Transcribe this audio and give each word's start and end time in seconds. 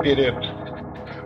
перед 0.00 0.36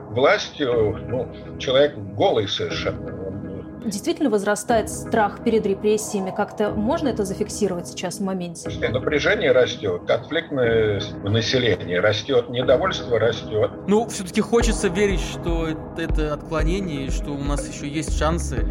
властью 0.08 0.96
ну, 1.06 1.58
человек 1.58 1.94
голый 1.94 2.48
совершенно. 2.48 3.82
Действительно 3.84 4.30
возрастает 4.30 4.88
страх 4.88 5.44
перед 5.44 5.66
репрессиями? 5.66 6.32
Как-то 6.34 6.70
можно 6.70 7.08
это 7.08 7.26
зафиксировать 7.26 7.88
сейчас 7.88 8.16
в 8.16 8.22
моменте? 8.22 8.70
Напряжение 8.88 9.52
растет, 9.52 10.04
конфликтное 10.06 11.02
население 11.22 12.00
растет, 12.00 12.48
недовольство 12.48 13.18
растет. 13.18 13.72
Ну, 13.88 14.08
все-таки 14.08 14.40
хочется 14.40 14.88
верить, 14.88 15.20
что 15.20 15.68
это 15.98 16.32
отклонение, 16.32 17.10
что 17.10 17.32
у 17.32 17.44
нас 17.44 17.68
еще 17.68 17.86
есть 17.86 18.18
шансы 18.18 18.66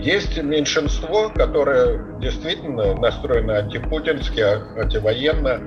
есть 0.00 0.42
меньшинство, 0.42 1.28
которое 1.28 2.18
действительно 2.20 2.94
настроено 2.94 3.58
антипутински, 3.58 4.40
антивоенно, 4.80 5.60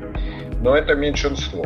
но 0.62 0.76
это 0.76 0.94
меньшинство. 0.96 1.64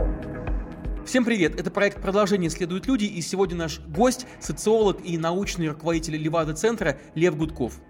Всем 1.10 1.26
привет! 1.26 1.60
Это 1.60 1.72
проект 1.72 2.00
«Продолжение 2.04 2.52
следуют 2.52 2.86
люди» 2.86 3.06
и 3.06 3.20
сегодня 3.22 3.58
наш 3.58 3.80
гость– 3.80 4.28
социолог 4.40 5.04
и 5.04 5.18
научный 5.18 5.68
руководитель 5.68 6.16
Левада-центра 6.18 7.00
Лев 7.16 7.36
Гудков. 7.36 7.82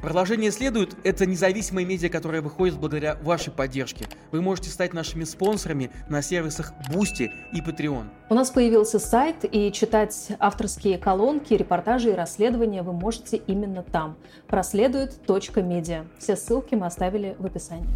Продолжение 0.00 0.52
следует. 0.52 0.94
Это 1.02 1.26
независимая 1.26 1.84
медиа, 1.84 2.08
которая 2.08 2.40
выходит 2.40 2.78
благодаря 2.78 3.16
вашей 3.16 3.52
поддержке. 3.52 4.06
Вы 4.30 4.42
можете 4.42 4.70
стать 4.70 4.92
нашими 4.92 5.24
спонсорами 5.24 5.90
на 6.08 6.22
сервисах 6.22 6.72
Boosty 6.88 7.30
и 7.52 7.60
Patreon. 7.60 8.04
У 8.28 8.34
нас 8.34 8.50
появился 8.50 9.00
сайт, 9.00 9.38
и 9.42 9.72
читать 9.72 10.28
авторские 10.38 10.98
колонки, 10.98 11.52
репортажи 11.54 12.10
и 12.10 12.14
расследования 12.14 12.82
вы 12.82 12.92
можете 12.92 13.38
именно 13.38 13.82
там. 13.82 14.16
Проследует.медиа. 14.46 16.04
Все 16.20 16.36
ссылки 16.36 16.76
мы 16.76 16.86
оставили 16.86 17.34
в 17.40 17.46
описании. 17.46 17.88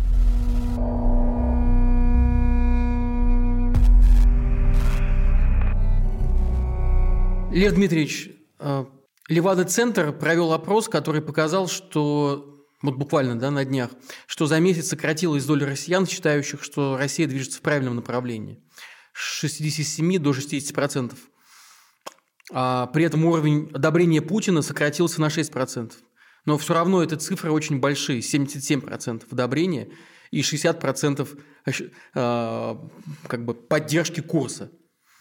Лев 7.51 7.75
Дмитриевич, 7.75 8.31
э, 8.59 8.85
Левада-центр 9.29 10.13
провел 10.13 10.53
опрос, 10.53 10.89
который 10.89 11.23
показал, 11.23 11.69
что 11.69 12.55
вот 12.83 12.97
буквально 12.97 13.39
да, 13.39 13.51
на 13.51 13.65
днях, 13.65 13.91
что 14.27 14.47
за 14.47 14.61
месяц 14.61 14.89
сократилась 14.89 15.47
доля 15.47 15.67
россиян, 15.67 16.07
считающих, 16.07 16.63
что 16.63 16.97
Россия 16.97 17.27
движется 17.27 17.59
в 17.59 17.63
правильном 17.63 17.97
направлении. 17.97 18.63
С 19.15 19.39
67 19.41 20.19
до 20.19 20.33
60 20.33 20.75
процентов. 20.75 21.19
А 22.53 22.87
при 22.89 23.05
этом 23.05 23.25
уровень 23.25 23.71
одобрения 23.73 24.21
Путина 24.21 24.61
сократился 24.61 25.21
на 25.21 25.31
6 25.31 25.51
процентов. 25.51 25.99
Но 26.45 26.59
все 26.59 26.75
равно 26.75 27.03
эти 27.03 27.15
цифры 27.15 27.51
очень 27.51 27.81
большие. 27.81 28.21
77 28.21 28.83
процентов 28.83 29.33
одобрения 29.33 29.89
и 30.31 30.43
60 30.43 30.79
процентов 30.79 31.35
э, 31.65 31.73
как 32.15 33.45
бы 33.45 33.55
поддержки 33.55 34.21
курса. 34.21 34.71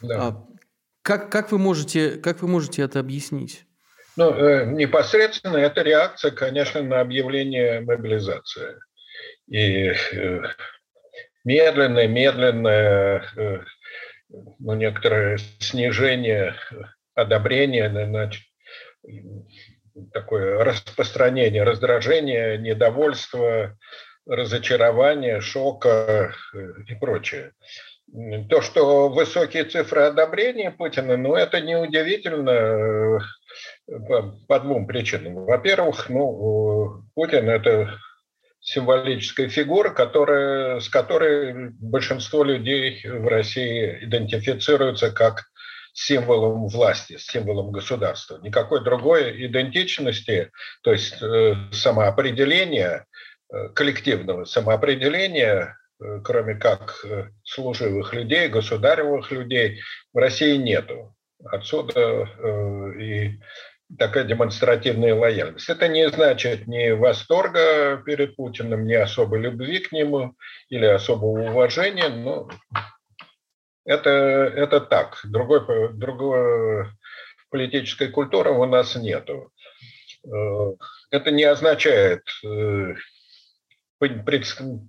Да. 0.01 0.45
Как, 1.03 1.29
как, 1.29 1.51
вы 1.51 1.57
можете, 1.57 2.11
как 2.11 2.41
вы 2.41 2.47
можете 2.47 2.81
это 2.81 2.99
объяснить? 3.01 3.65
Ну, 4.15 4.33
э, 4.33 4.65
непосредственно 4.65 5.57
это 5.57 5.81
реакция, 5.81 6.31
конечно, 6.31 6.81
на 6.81 7.01
объявление 7.01 7.81
мобилизации. 7.81 8.75
И 9.49 9.87
э, 10.13 10.41
медленное, 11.43 12.07
медленное, 12.07 13.25
э, 13.35 13.59
ну, 14.29 14.73
некоторое 14.75 15.39
снижение 15.59 16.55
одобрения, 17.15 17.89
значит, 17.89 18.43
такое 20.13 20.63
распространение 20.63 21.63
раздражения, 21.63 22.57
недовольства, 22.57 23.77
разочарования, 24.25 25.41
шока 25.41 26.33
и 26.87 26.95
прочее. 26.95 27.51
То, 28.49 28.61
что 28.61 29.09
высокие 29.09 29.63
цифры 29.63 30.03
одобрения 30.03 30.69
Путина, 30.69 31.17
ну, 31.17 31.35
это 31.35 31.61
неудивительно 31.61 33.19
по 34.47 34.59
двум 34.59 34.85
причинам. 34.85 35.45
Во-первых, 35.45 36.09
ну, 36.09 37.03
Путин– 37.15 37.49
это 37.51 37.97
символическая 38.59 39.49
фигура, 39.49 39.89
которая, 39.89 40.79
с 40.79 40.89
которой 40.89 41.71
большинство 41.71 42.43
людей 42.43 43.01
в 43.03 43.27
России 43.27 43.99
идентифицируются 44.03 45.11
как 45.11 45.45
символом 45.93 46.67
власти, 46.67 47.17
символом 47.17 47.71
государства. 47.71 48.39
Никакой 48.41 48.83
другой 48.83 49.45
идентичности, 49.45 50.51
то 50.81 50.91
есть 50.91 51.21
э, 51.21 51.55
самоопределения, 51.71 53.05
э, 53.51 53.69
коллективного 53.69 54.45
самоопределения, 54.45 55.53
э, 55.55 55.82
кроме 56.23 56.55
как 56.55 57.05
служивых 57.43 58.13
людей, 58.13 58.47
государевых 58.47 59.31
людей, 59.31 59.81
в 60.13 60.17
России 60.17 60.57
нету. 60.57 61.15
Отсюда 61.43 62.29
и 62.99 63.39
такая 63.97 64.23
демонстративная 64.23 65.15
лояльность. 65.15 65.69
Это 65.69 65.87
не 65.87 66.09
значит 66.09 66.67
ни 66.67 66.91
восторга 66.91 68.01
перед 68.05 68.35
Путиным, 68.35 68.85
ни 68.85 68.93
особой 68.93 69.39
любви 69.39 69.79
к 69.79 69.91
нему 69.91 70.35
или 70.69 70.85
особого 70.85 71.49
уважения, 71.49 72.09
но 72.09 72.49
это, 73.85 74.09
это 74.09 74.79
так. 74.81 75.19
Другой, 75.23 75.93
другой 75.93 76.87
политической 77.49 78.09
культуры 78.09 78.51
у 78.51 78.65
нас 78.65 78.95
нету. 78.95 79.51
Э, 80.25 80.73
это 81.11 81.31
не 81.31 81.43
означает 81.43 82.23
э, 82.43 82.95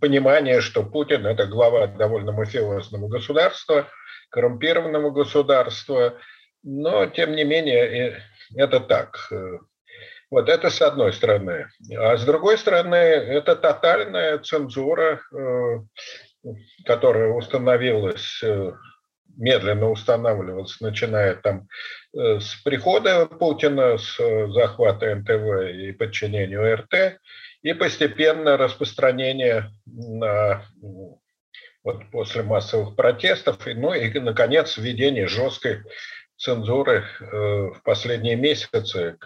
понимание, 0.01 0.61
что 0.61 0.83
Путин– 0.83 1.27
это 1.27 1.47
глава 1.47 1.87
довольно 1.87 2.33
мафиозного 2.33 3.09
государства, 3.09 3.89
коррумпированного 4.31 5.11
государства, 5.11 6.19
но, 6.63 7.07
тем 7.07 7.37
не 7.37 7.45
менее, 7.45 8.23
это 8.57 8.81
так. 8.81 9.31
Вот 10.31 10.49
это 10.49 10.69
с 10.69 10.83
одной 10.83 11.13
стороны. 11.13 11.69
А 11.97 12.17
с 12.17 12.25
другой 12.25 12.59
стороны, 12.59 12.97
это 12.97 13.55
тотальная 13.55 14.39
цензура, 14.39 15.21
э, 15.33 16.49
которая 16.85 17.31
установилась, 17.31 18.41
э, 18.43 18.73
медленно 19.37 19.91
устанавливалась, 19.91 20.81
начиная 20.81 21.37
там 21.37 21.69
э, 22.17 22.41
с 22.41 22.57
прихода 22.65 23.27
Путина, 23.27 23.97
с 23.97 24.17
захвата 24.53 25.15
НТВ 25.15 25.71
и 25.73 25.93
подчинения 25.93 26.75
РТ, 26.75 27.21
и 27.65 27.73
постепенно 27.73 28.57
распространение 28.59 29.73
на 29.87 30.65
вот 31.83 32.11
после 32.13 32.43
массовых 32.43 32.95
протестов, 32.95 33.59
ну 33.67 33.95
и, 33.95 34.19
наконец, 34.21 34.77
введение 34.77 35.27
жесткой 35.27 35.83
цензуры 36.37 37.05
э, 37.21 37.25
в 37.27 37.81
последние 37.83 38.37
месяцы 38.37 39.17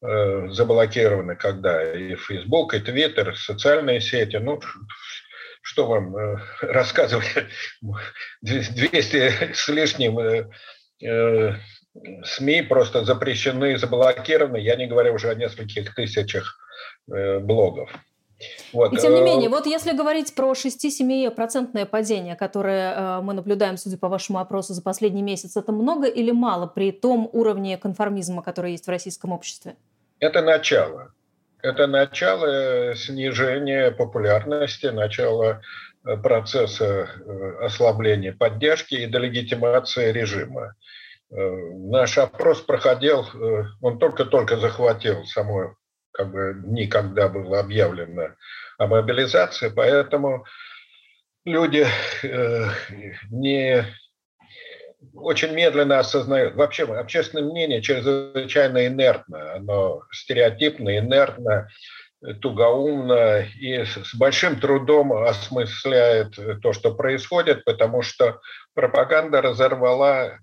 э, 0.00 0.48
заблокированы, 0.50 1.34
когда 1.34 1.92
и 1.92 2.14
Facebook, 2.14 2.74
и 2.74 2.78
Twitter, 2.78 3.34
социальные 3.34 4.00
сети, 4.00 4.36
ну, 4.36 4.60
что 5.62 5.86
вам 5.86 6.16
э, 6.16 6.36
рассказывать, 6.60 7.26
200 8.40 9.52
с 9.54 9.68
лишним 9.68 10.48
СМИ 12.24 12.62
просто 12.62 13.04
запрещены, 13.04 13.78
заблокированы, 13.78 14.58
я 14.58 14.76
не 14.76 14.86
говорю 14.86 15.14
уже 15.14 15.30
о 15.30 15.34
нескольких 15.34 15.94
тысячах 15.94 16.56
блогов. 17.08 17.90
Вот. 18.72 18.92
И 18.92 18.96
тем 18.96 19.14
не 19.14 19.20
э, 19.20 19.24
менее, 19.24 19.48
вот 19.48 19.66
если 19.66 19.92
говорить 19.92 20.34
про 20.34 20.52
6-7% 20.52 21.86
падение, 21.86 22.36
которое 22.36 22.94
э, 22.94 23.20
мы 23.20 23.34
наблюдаем, 23.34 23.76
судя 23.76 23.98
по 23.98 24.08
вашему 24.08 24.38
опросу, 24.38 24.74
за 24.74 24.82
последний 24.82 25.22
месяц, 25.22 25.56
это 25.56 25.72
много 25.72 26.06
или 26.06 26.30
мало 26.30 26.66
при 26.66 26.92
том 26.92 27.28
уровне 27.32 27.76
конформизма, 27.78 28.42
который 28.42 28.72
есть 28.72 28.86
в 28.86 28.90
российском 28.90 29.32
обществе? 29.32 29.76
Это 30.20 30.42
начало. 30.42 31.12
Это 31.62 31.88
начало 31.88 32.94
снижения 32.94 33.90
популярности, 33.90 34.86
начало 34.86 35.60
э, 36.04 36.16
процесса 36.16 37.08
ослабления 37.60 38.32
поддержки 38.32 38.94
и 38.94 39.06
делегитимации 39.06 40.12
режима. 40.12 40.74
Наш 41.30 42.16
опрос 42.16 42.62
проходил, 42.62 43.26
он 43.82 43.98
только-только 43.98 44.56
захватил 44.56 45.26
само 45.26 45.74
как 46.18 46.32
бы 46.32 46.60
никогда 46.64 47.28
было 47.28 47.60
объявлено 47.60 48.34
о 48.76 48.88
мобилизации, 48.88 49.68
поэтому 49.68 50.44
люди 51.44 51.86
э, 52.24 52.64
не 53.30 53.84
очень 55.14 55.52
медленно 55.52 56.00
осознают. 56.00 56.56
Вообще 56.56 56.84
общественное 56.92 57.48
мнение 57.48 57.80
чрезвычайно 57.80 58.88
инертно, 58.88 59.54
оно 59.54 60.02
стереотипно, 60.10 60.98
инертно, 60.98 61.68
тугоумно 62.42 63.46
и 63.60 63.84
с 63.84 64.12
большим 64.16 64.58
трудом 64.58 65.12
осмысляет 65.12 66.34
то, 66.62 66.72
что 66.72 66.92
происходит, 66.96 67.64
потому 67.64 68.02
что 68.02 68.40
пропаганда 68.74 69.40
разорвала 69.40 70.40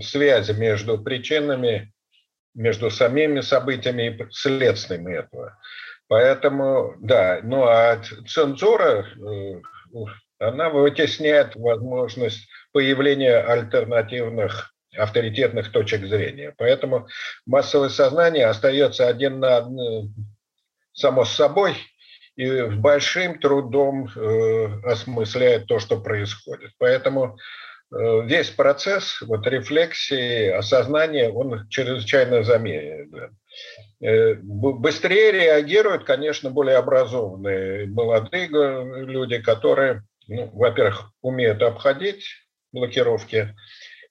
связи 0.00 0.52
между 0.52 0.96
причинами 0.96 1.92
между 2.54 2.90
самими 2.90 3.40
событиями 3.40 4.02
и 4.08 4.26
следствиями 4.30 5.14
этого. 5.14 5.58
Поэтому, 6.08 6.94
да, 7.00 7.40
ну 7.42 7.64
а 7.64 8.00
цензура, 8.28 9.06
э, 9.06 9.60
она 10.38 10.70
вытесняет 10.70 11.56
возможность 11.56 12.48
появления 12.72 13.38
альтернативных 13.38 14.74
авторитетных 14.96 15.72
точек 15.72 16.06
зрения. 16.06 16.54
Поэтому 16.56 17.08
массовое 17.46 17.88
сознание 17.88 18.46
остается 18.46 19.08
один 19.08 19.40
на 19.40 19.56
один 19.58 20.14
само 20.92 21.24
собой 21.24 21.76
и 22.36 22.46
с 22.46 22.74
большим 22.74 23.38
трудом 23.38 24.08
э, 24.14 24.80
осмысляет 24.84 25.66
то, 25.66 25.78
что 25.78 26.00
происходит. 26.00 26.72
Поэтому 26.78 27.36
весь 27.94 28.50
процесс 28.50 29.20
вот, 29.20 29.46
рефлексии, 29.46 30.48
осознания, 30.48 31.30
он 31.30 31.68
чрезвычайно 31.68 32.42
замедлен. 32.42 33.36
Э, 34.00 34.34
быстрее 34.34 35.32
реагируют, 35.32 36.04
конечно, 36.04 36.50
более 36.50 36.76
образованные 36.76 37.86
молодые 37.86 38.48
люди, 38.48 39.38
которые, 39.38 40.02
ну, 40.26 40.50
во-первых, 40.52 41.10
умеют 41.22 41.62
обходить 41.62 42.24
блокировки 42.72 43.54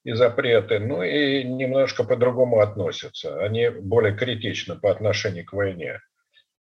и 0.03 0.13
запреты, 0.13 0.79
ну 0.79 1.03
и 1.03 1.43
немножко 1.43 2.03
по-другому 2.03 2.59
относятся. 2.59 3.39
Они 3.43 3.69
более 3.69 4.15
критичны 4.15 4.75
по 4.75 4.91
отношению 4.91 5.45
к 5.45 5.53
войне. 5.53 5.99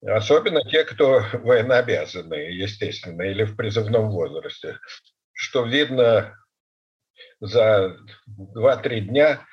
Особенно 0.05 0.61
те, 0.61 0.83
кто 0.83 1.23
военнообязанные, 1.33 2.57
естественно, 2.57 3.23
или 3.23 3.43
в 3.43 3.55
призывном 3.55 4.09
возрасте. 4.09 4.77
Что 5.33 5.65
видно 5.65 6.35
за 7.39 7.97
2-3 8.55 8.99
дня 9.01 9.45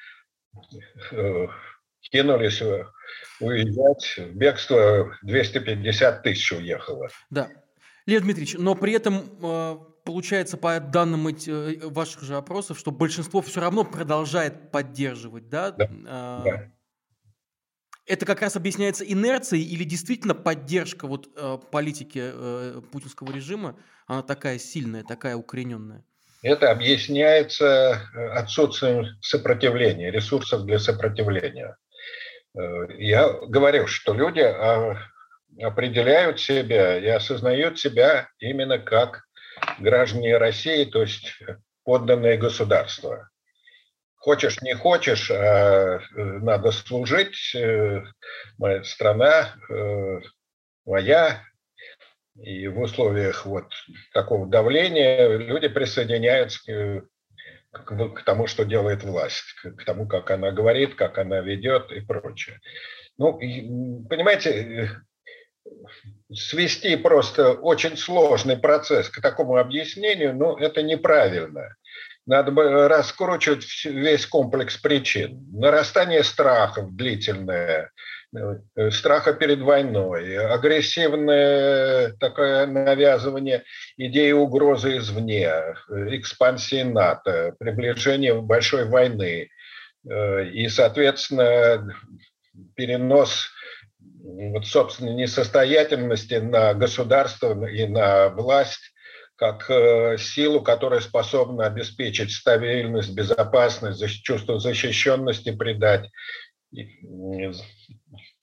э, 1.11 1.47
кинулись 2.01 2.63
уезжать. 3.41 4.15
В 4.19 4.37
бегство 4.37 5.17
250 5.23 6.23
тысяч 6.23 6.53
уехало. 6.53 7.09
Да. 7.31 7.51
Лев 8.07 8.23
Дмитриевич, 8.23 8.57
но 8.59 8.75
при 8.75 8.93
этом 8.95 9.23
э, 9.43 9.77
получается 10.05 10.57
по 10.57 10.79
данным 10.81 11.29
э, 11.29 11.77
ваших 11.89 12.23
же 12.23 12.37
опросов, 12.37 12.79
что 12.79 12.91
большинство 12.91 13.41
все 13.43 13.61
равно 13.61 13.85
продолжает 13.85 14.71
поддерживать, 14.71 15.49
да? 15.49 15.71
Да. 15.71 15.89
да. 15.89 16.73
Это 18.05 18.27
как 18.27 18.43
раз 18.43 18.57
объясняется 18.57 19.05
инерцией 19.05 19.65
или 19.65 19.85
действительно 19.85 20.35
поддержка 20.35 21.07
вот 21.07 21.31
э, 21.37 21.59
политики 21.71 22.21
э, 22.21 22.81
путинского 22.91 23.33
режима, 23.33 23.79
она 24.07 24.23
такая 24.23 24.59
сильная, 24.59 25.05
такая 25.05 25.37
укорененная? 25.37 26.05
Это 26.43 26.73
объясняется 26.73 28.01
э, 28.15 28.29
отсутствием 28.31 29.07
сопротивления, 29.21 30.11
ресурсов 30.11 30.65
для 30.65 30.81
сопротивления. 30.81 31.77
Э, 32.59 32.87
я 32.99 33.29
говорю, 33.47 33.87
что 33.87 34.13
люди 34.13 34.41
а, 34.41 34.97
определяют 35.63 36.41
себя 36.41 36.99
и 36.99 37.07
осознают 37.07 37.79
себя 37.79 38.29
именно 38.41 38.81
как 38.81 39.23
граждане 39.79 40.37
России, 40.37 40.85
то 40.85 41.03
есть 41.03 41.39
подданные 41.85 42.37
государства 42.37 43.29
хочешь 44.17 44.63
не 44.63 44.75
хочешь, 44.75 45.31
а 45.33 45.99
э, 45.99 46.01
надо 46.15 46.71
служить, 46.71 47.57
моя 48.57 48.85
страна 48.85 49.55
моя, 50.85 51.43
и 52.37 52.67
в 52.69 52.81
условиях 52.81 53.47
вот 53.47 53.73
такого 54.13 54.47
давления 54.47 55.37
люди 55.37 55.69
присоединяются 55.69 56.59
к, 57.73 58.09
к 58.15 58.23
тому, 58.25 58.47
что 58.47 58.65
делает 58.65 59.03
власть, 59.03 59.45
к 59.63 59.85
тому, 59.85 60.07
как 60.07 60.31
она 60.31 60.51
говорит, 60.51 60.95
как 60.95 61.19
она 61.19 61.41
ведет 61.41 61.93
и 61.93 62.01
прочее. 62.01 62.61
Ну, 63.19 63.39
понимаете, 64.09 64.91
свести 66.33 66.97
просто 66.97 67.53
очень 67.53 67.97
сложный 67.97 68.57
процесс 68.57 69.09
к 69.09 69.21
такому 69.21 69.57
объяснению, 69.57 70.35
ну, 70.35 70.57
это 70.57 70.83
неправильно. 70.83 71.77
Надо 72.25 72.53
бы 72.53 72.89
раскручивать 72.89 73.67
весь 73.85 74.27
комплекс 74.27 74.77
причин. 74.77 75.45
Нарастание 75.53 76.23
страхов 76.23 76.95
длительное, 76.95 77.81
э, 77.81 77.89
страха 78.91 79.35
перед 79.35 79.61
войной, 79.61 80.39
агрессивное 80.39 82.13
такое 82.19 82.67
навязывание 82.67 83.65
идеи 83.97 84.33
угрозы 84.33 84.99
извне, 84.99 85.51
экспансии 85.89 86.83
НАТО, 86.83 87.55
приближение 87.59 88.41
большой 88.41 88.87
войны 88.87 89.51
э, 90.09 90.49
и, 90.49 90.69
соответственно, 90.69 91.95
перенос 92.75 93.51
вот, 94.25 94.67
собственно, 94.67 95.11
несостоятельности 95.11 96.35
на 96.35 96.75
государство 96.75 97.65
и 97.67 97.87
на 97.87 98.29
власть 98.31 98.93
как 99.37 99.69
э, 99.69 100.17
силу, 100.19 100.63
которая 100.63 101.01
способна 101.01 101.67
обеспечить 101.67 102.31
стабильность, 102.31 103.13
безопасность, 103.13 104.23
чувство 104.23 104.61
защищенности 104.61 105.51
придать 105.51 106.09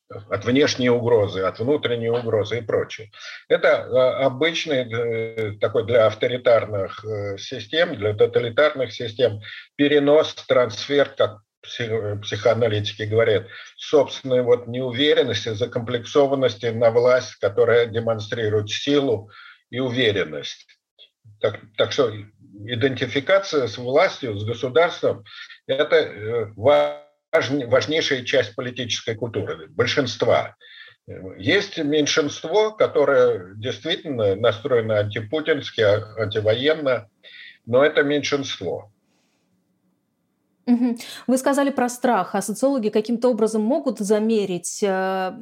от 0.09 0.45
внешней 0.45 0.89
угрозы, 0.89 1.41
от 1.41 1.59
внутренней 1.59 2.09
угрозы 2.09 2.59
и 2.59 2.61
прочее. 2.61 3.11
Это 3.47 3.67
э, 3.67 4.23
обычный 4.23 4.91
э, 4.91 5.51
такой 5.59 5.85
для 5.85 6.07
авторитарных 6.07 7.03
систем, 7.37 7.95
для 7.95 8.13
тоталитарных 8.13 8.91
систем 8.91 9.41
перенос, 9.75 10.33
трансфер, 10.47 11.09
как 11.09 11.39
психоаналитики 11.61 13.03
говорят, 13.03 13.47
собственной 13.75 14.41
вот 14.41 14.67
неуверенности, 14.67 15.49
закомплексованности 15.49 16.67
на 16.67 16.89
власть, 16.89 17.35
которая 17.35 17.85
демонстрирует 17.85 18.69
силу 18.69 19.29
и 19.69 19.79
уверенность. 19.79 20.65
Так, 21.41 21.59
так 21.77 21.91
что 21.91 22.11
идентификация 22.65 23.67
с 23.67 23.77
властью, 23.77 24.37
с 24.37 24.43
государством– 24.43 25.23
это 25.67 25.95
э, 25.95 26.45
важнейшая 27.31 28.23
часть 28.23 28.55
политической 28.55 29.15
культуры, 29.15 29.67
большинства. 29.67 30.55
Есть 31.37 31.77
меньшинство, 31.77 32.71
которое 32.71 33.55
действительно 33.55 34.35
настроено 34.35 34.99
антипутински, 34.99 35.81
антивоенно, 36.21 37.09
но 37.65 37.83
это 37.83 38.03
меньшинство. 38.03 38.91
Вы 41.27 41.37
сказали 41.37 41.69
про 41.69 41.89
страх, 41.89 42.35
а 42.35 42.41
социологи 42.41 42.89
каким-то 42.89 43.29
образом 43.29 43.61
могут 43.61 43.99
замерить 43.99 44.83
э, 44.83 45.33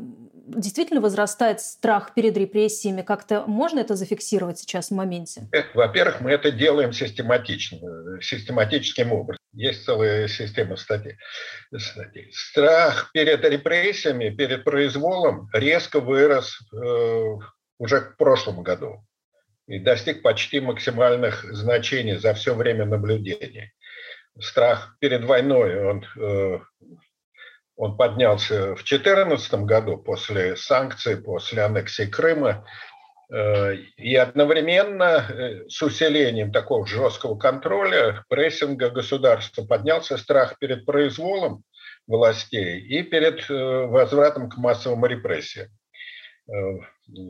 действительно 0.48 1.02
возрастает 1.02 1.62
страх 1.62 2.14
перед 2.14 2.38
репрессиями? 2.38 3.02
Как-то 3.02 3.44
можно 3.48 3.80
это 3.80 3.96
зафиксировать 3.96 4.60
сейчас 4.60 4.90
в 4.90 4.96
моменте? 4.96 5.48
Э, 5.52 5.64
во-первых, 5.74 6.22
мы 6.22 6.32
это 6.32 6.52
делаем 6.52 6.94
систематично, 6.94 8.22
систематическим 8.22 9.12
образом. 9.12 9.42
Есть 9.54 9.86
целая 9.86 10.28
система 10.28 10.76
статей. 10.78 11.18
Страх 12.32 13.12
перед 13.14 13.44
репрессиями, 13.44 14.30
перед 14.30 14.64
произволом 14.64 15.50
резко 15.54 16.00
вырос 16.00 16.60
э, 16.74 17.24
уже 17.80 18.02
в 18.02 18.18
прошлом 18.18 18.64
году 18.64 19.04
и 19.68 19.80
достиг 19.80 20.22
почти 20.22 20.62
максимальных 20.62 21.44
значений 21.54 22.16
за 22.16 22.34
все 22.34 22.56
время 22.56 22.86
наблюдений. 22.86 23.74
Страх 24.40 24.98
перед 25.00 25.24
войной, 25.24 25.84
он 25.86 26.06
э, 26.18 26.60
он 27.76 27.96
поднялся 27.96 28.76
в 28.76 28.84
2014 28.84 29.54
году 29.66 29.98
после 29.98 30.56
санкций, 30.56 31.18
после 31.18 31.64
аннексии 31.64 32.06
Крыма. 32.06 32.66
Э, 33.32 33.76
и 33.76 34.16
одновременно 34.16 35.26
э, 35.30 35.70
с 35.70 35.82
усилением 35.82 36.52
такого 36.52 36.86
жесткого 36.88 37.38
контроля, 37.38 38.26
прессинга 38.30 38.90
государства 38.90 39.66
поднялся 39.66 40.18
страх 40.18 40.58
перед 40.60 40.86
произволом 40.86 41.64
властей 42.08 42.80
и 42.80 43.04
перед 43.04 43.50
возвратом 43.50 44.50
к 44.50 44.58
массовым 44.58 45.06
репрессиям. 45.06 45.68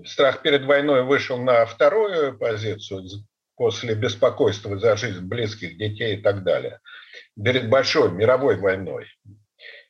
Страх 0.05 0.43
перед 0.43 0.65
войной 0.65 1.03
вышел 1.03 1.39
на 1.39 1.65
вторую 1.65 2.37
позицию 2.37 3.07
после 3.57 3.95
беспокойства 3.95 4.79
за 4.79 4.95
жизнь 4.95 5.25
близких 5.25 5.77
детей 5.77 6.15
и 6.17 6.21
так 6.21 6.43
далее. 6.43 6.79
Перед 7.35 7.69
большой 7.69 8.11
мировой 8.11 8.57
войной. 8.57 9.07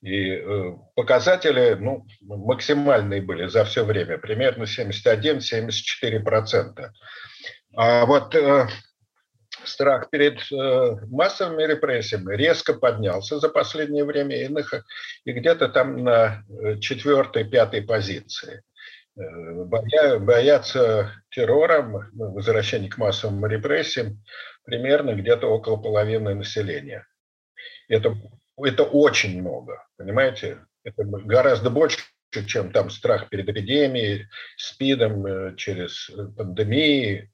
И 0.01 0.31
э, 0.31 0.75
показатели 0.95 1.75
ну, 1.79 2.07
максимальные 2.21 3.21
были 3.21 3.47
за 3.47 3.65
все 3.65 3.83
время, 3.83 4.17
примерно 4.17 4.63
71-74%. 4.63 6.89
А 7.75 8.05
вот 8.05 8.33
э, 8.36 8.69
страх 9.65 10.09
перед 10.09 10.39
э, 10.51 10.95
массовыми 11.07 11.63
репрессиями 11.63 12.33
резко 12.36 12.74
поднялся 12.74 13.39
за 13.39 13.50
последнее 13.50 14.05
время 14.05 14.38
и, 14.38 14.50
и 15.25 15.33
где-то 15.33 15.67
там 15.69 16.03
на 16.03 16.43
четвертой, 16.79 17.43
пятой 17.43 17.81
позиции. 17.81 18.62
Боя, 19.17 20.19
боятся 20.19 21.12
террора, 21.29 21.81
возвращения 22.13 22.89
к 22.89 22.97
массовым 22.97 23.45
репрессиям 23.47 24.24
примерно 24.63 25.15
где-то 25.15 25.47
около 25.47 25.77
половины 25.77 26.36
населения. 26.36 27.07
Это 27.88 28.15
это 28.63 28.83
очень 28.83 29.39
много, 29.39 29.86
понимаете? 29.97 30.65
Это 30.83 31.03
гораздо 31.03 31.69
больше, 31.69 32.00
чем 32.47 32.71
там 32.71 32.89
страх 32.89 33.29
перед 33.29 33.47
эпидемией, 33.47 34.27
СПИДом, 34.57 35.25
э, 35.25 35.55
через 35.55 36.09
пандемии, 36.36 37.31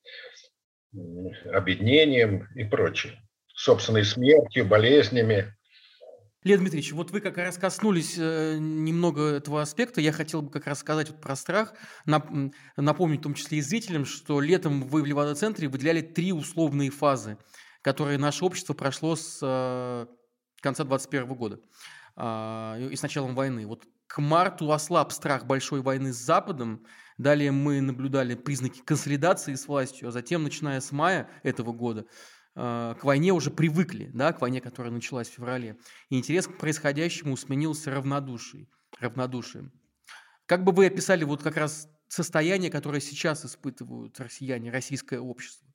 объединением 1.51 2.47
и 2.55 2.63
прочее. 2.65 3.19
собственной 3.55 4.03
смертью, 4.03 4.65
болезнями. 4.65 5.55
Лев 6.43 6.59
Дмитриевич, 6.59 6.91
вот 6.91 7.11
вы 7.11 7.21
как 7.21 7.37
раз 7.37 7.57
коснулись 7.57 8.15
э, 8.17 8.57
немного 8.59 9.21
этого 9.21 9.61
аспекта. 9.61 10.01
Я 10.01 10.11
хотел 10.11 10.41
бы 10.41 10.51
как 10.51 10.67
раз 10.67 10.79
сказать 10.79 11.09
вот 11.09 11.21
про 11.21 11.35
страх, 11.35 11.73
напомнить 12.05 13.19
в 13.19 13.23
том 13.23 13.33
числе 13.33 13.59
и 13.59 13.61
зрителям, 13.61 14.05
что 14.05 14.41
летом 14.41 14.81
вы 14.83 15.03
в 15.03 15.05
Левада-центре 15.05 15.69
выделяли 15.69 16.01
три 16.01 16.33
условные 16.33 16.89
фазы, 16.89 17.37
которые 17.81 18.17
наше 18.17 18.43
общество 18.43 18.73
прошло 18.73 19.15
с 19.15 19.39
э, 19.41 20.05
конца 20.61 20.83
2021 20.83 21.35
года 21.35 21.59
а, 22.15 22.77
и 22.77 22.95
с 22.95 23.01
началом 23.01 23.35
войны. 23.35 23.65
Вот 23.65 23.85
к 24.07 24.19
марту 24.19 24.71
ослаб 24.71 25.11
страх 25.11 25.45
большой 25.45 25.81
войны 25.81 26.13
с 26.13 26.17
Западом. 26.17 26.85
Далее 27.17 27.51
мы 27.51 27.79
наблюдали 27.79 28.35
признаки 28.35 28.81
консолидации 28.81 29.55
с 29.55 29.67
властью, 29.67 30.09
а 30.09 30.11
затем, 30.11 30.43
начиная 30.43 30.81
с 30.81 30.91
мая 30.91 31.29
этого 31.43 31.71
года, 31.71 32.05
к 32.55 32.99
войне 33.03 33.31
уже 33.31 33.49
привыкли, 33.49 34.11
да, 34.13 34.31
к 34.31 34.41
войне, 34.41 34.61
которая 34.61 34.91
началась 34.91 35.29
в 35.29 35.33
феврале. 35.33 35.77
И 36.09 36.17
интерес 36.17 36.47
к 36.47 36.57
происходящему 36.57 37.35
сменился 37.35 37.91
равнодушием. 37.91 38.67
равнодушием. 38.99 39.71
Как 40.45 40.63
бы 40.63 40.71
вы 40.71 40.87
описали 40.87 41.23
вот 41.23 41.41
как 41.41 41.57
раз 41.57 41.87
состояние, 42.07 42.69
которое 42.69 43.01
сейчас 43.01 43.45
испытывают 43.45 44.19
россияне, 44.19 44.71
российское 44.71 45.19
общество? 45.19 45.67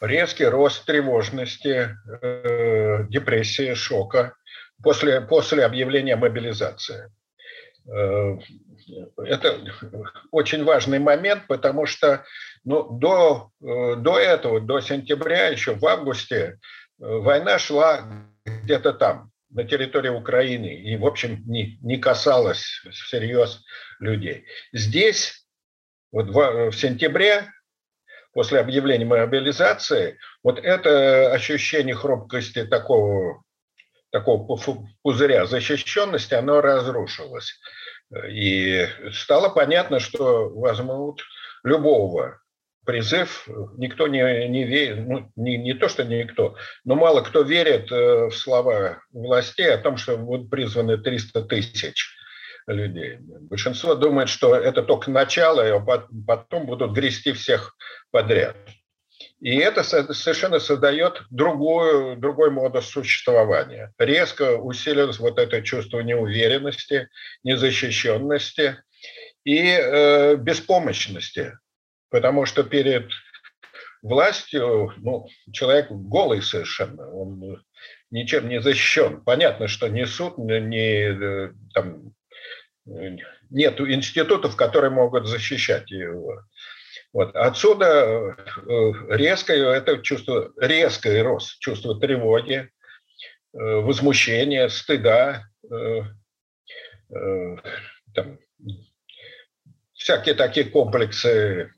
Резкий 0.00 0.44
рост 0.44 0.84
тревожности, 0.86 1.96
э, 2.22 3.08
депрессии, 3.08 3.74
шока 3.74 4.36
после, 4.82 5.20
после 5.22 5.64
объявления 5.64 6.16
мобилизации. 6.16 7.10
Э, 7.88 8.38
это 9.18 9.60
очень 10.30 10.64
важный 10.64 10.98
момент, 10.98 11.46
потому 11.46 11.86
что 11.86 12.24
ну, 12.64 12.88
до, 12.98 13.50
э, 13.62 13.96
до 13.96 14.18
этого, 14.18 14.60
до 14.60 14.80
сентября, 14.80 15.48
еще 15.48 15.74
в 15.74 15.86
августе, 15.86 16.36
э, 16.36 16.50
война 16.98 17.58
шла 17.58 18.04
где-то 18.44 18.92
там, 18.92 19.30
на 19.50 19.64
территории 19.64 20.08
Украины, 20.08 20.74
и, 20.74 20.96
в 20.96 21.06
общем, 21.06 21.42
не, 21.46 21.78
не 21.80 21.98
касалась 21.98 22.82
всерьез 22.90 23.64
людей. 24.00 24.46
Здесь, 24.72 25.46
вот 26.10 26.28
в, 26.28 26.70
в 26.70 26.76
сентябре, 26.76 27.44
после 28.32 28.60
объявления 28.60 29.06
мобилизации, 29.06 30.18
вот 30.42 30.58
это 30.58 31.32
ощущение 31.32 31.94
хрупкости 31.94 32.66
такого, 32.66 33.42
такого 34.16 34.58
пузыря 35.02 35.46
защищенности, 35.46 36.34
оно 36.34 36.60
разрушилось. 36.60 37.58
И 38.30 38.86
стало 39.12 39.50
понятно, 39.50 40.00
что 40.00 40.48
возьмут 40.48 41.22
любого 41.64 42.40
призыв, 42.86 43.48
никто 43.76 44.06
не, 44.06 44.48
не 44.48 44.64
верит, 44.64 45.06
ну, 45.06 45.30
не, 45.34 45.58
не 45.58 45.74
то, 45.74 45.88
что 45.88 46.04
никто, 46.04 46.54
но 46.84 46.94
мало 46.94 47.20
кто 47.22 47.42
верит 47.42 47.90
э, 47.90 48.26
в 48.26 48.32
слова 48.32 49.02
властей 49.10 49.74
о 49.74 49.78
том, 49.78 49.96
что 49.96 50.16
будут 50.16 50.48
призваны 50.50 50.96
300 50.96 51.42
тысяч 51.42 52.14
людей. 52.68 53.18
Большинство 53.20 53.96
думает, 53.96 54.28
что 54.28 54.54
это 54.54 54.84
только 54.84 55.10
начало, 55.10 55.62
а 55.62 55.80
потом 56.26 56.66
будут 56.66 56.92
грести 56.92 57.32
всех 57.32 57.76
подряд. 58.12 58.56
И 59.40 59.54
это 59.56 59.82
совершенно 59.82 60.58
создает 60.58 61.22
другую, 61.30 62.16
другой 62.16 62.50
модус 62.50 62.86
существования. 62.86 63.92
Резко 63.98 64.56
усилилось 64.56 65.18
вот 65.18 65.38
это 65.38 65.60
чувство 65.62 66.00
неуверенности, 66.00 67.08
незащищенности 67.44 68.82
и 69.44 69.58
э, 69.58 70.36
беспомощности. 70.36 71.58
Потому 72.08 72.46
что 72.46 72.62
перед 72.62 73.10
властью 74.00 74.94
ну, 74.96 75.26
человек 75.52 75.90
голый 75.90 76.40
совершенно, 76.40 77.10
он 77.10 77.62
ничем 78.10 78.48
не 78.48 78.62
защищен. 78.62 79.22
Понятно, 79.22 79.68
что 79.68 79.88
ни 79.88 80.04
суд, 80.04 80.38
ни 80.38 81.52
там, 81.74 82.14
нет 83.50 83.80
институтов, 83.80 84.56
которые 84.56 84.90
могут 84.90 85.26
защищать 85.26 85.90
его. 85.90 86.42
Вот. 87.16 87.34
Отсюда 87.34 87.86
э, 87.86 88.92
резкое 89.08 89.70
это 89.70 90.02
чувство, 90.02 90.52
резкое 90.60 91.22
рост 91.22 91.58
чувство 91.60 91.98
тревоги, 91.98 92.56
э, 92.58 92.68
возмущения, 93.54 94.68
стыда, 94.68 95.44
э, 95.72 96.02
там, 98.14 98.38
всякие 99.94 100.34
такие 100.34 100.66
комплексы 100.66 101.72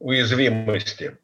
уязвимости. 0.00 1.16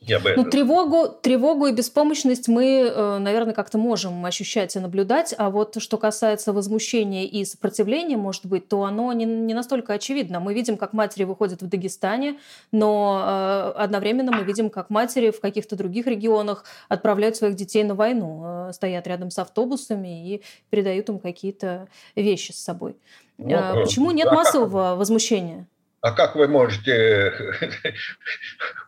Я 0.00 0.18
бы... 0.18 0.32
Ну, 0.34 0.44
тревогу, 0.44 1.08
тревогу 1.08 1.66
и 1.66 1.72
беспомощность 1.72 2.48
мы, 2.48 2.90
э, 2.90 3.18
наверное, 3.18 3.52
как-то 3.52 3.76
можем 3.76 4.24
ощущать 4.24 4.74
и 4.74 4.80
наблюдать, 4.80 5.34
а 5.36 5.50
вот 5.50 5.76
что 5.80 5.98
касается 5.98 6.54
возмущения 6.54 7.26
и 7.26 7.44
сопротивления, 7.44 8.16
может 8.16 8.46
быть, 8.46 8.66
то 8.66 8.84
оно 8.84 9.12
не, 9.12 9.26
не 9.26 9.52
настолько 9.52 9.92
очевидно. 9.92 10.40
Мы 10.40 10.54
видим, 10.54 10.78
как 10.78 10.94
матери 10.94 11.24
выходят 11.24 11.60
в 11.60 11.68
Дагестане, 11.68 12.38
но 12.72 13.22
э, 13.22 13.78
одновременно 13.78 14.32
мы 14.32 14.42
видим, 14.44 14.70
как 14.70 14.88
матери 14.88 15.30
в 15.30 15.40
каких-то 15.40 15.76
других 15.76 16.06
регионах 16.06 16.64
отправляют 16.88 17.36
своих 17.36 17.54
детей 17.54 17.84
на 17.84 17.94
войну, 17.94 18.42
э, 18.44 18.72
стоят 18.72 19.06
рядом 19.06 19.30
с 19.30 19.38
автобусами 19.38 20.34
и 20.34 20.42
передают 20.70 21.10
им 21.10 21.18
какие-то 21.18 21.88
вещи 22.16 22.52
с 22.52 22.56
собой. 22.56 22.96
Ну, 23.36 23.48
Почему 23.74 24.12
нет 24.12 24.30
массового 24.32 24.96
возмущения? 24.96 25.66
А 26.00 26.12
как 26.12 26.34
вы 26.34 26.48
можете 26.48 27.32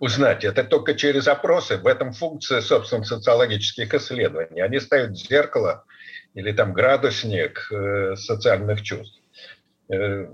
узнать? 0.00 0.44
Это 0.44 0.64
только 0.64 0.94
через 0.94 1.28
опросы. 1.28 1.76
В 1.76 1.86
этом 1.86 2.12
функция, 2.12 2.62
собственно, 2.62 3.04
социологических 3.04 3.92
исследований. 3.94 4.62
Они 4.62 4.80
ставят 4.80 5.16
зеркало 5.16 5.84
или 6.34 6.52
там 6.52 6.72
градусник 6.72 7.68
э, 7.70 8.16
социальных 8.16 8.82
чувств. 8.82 9.20
Э, 9.90 10.26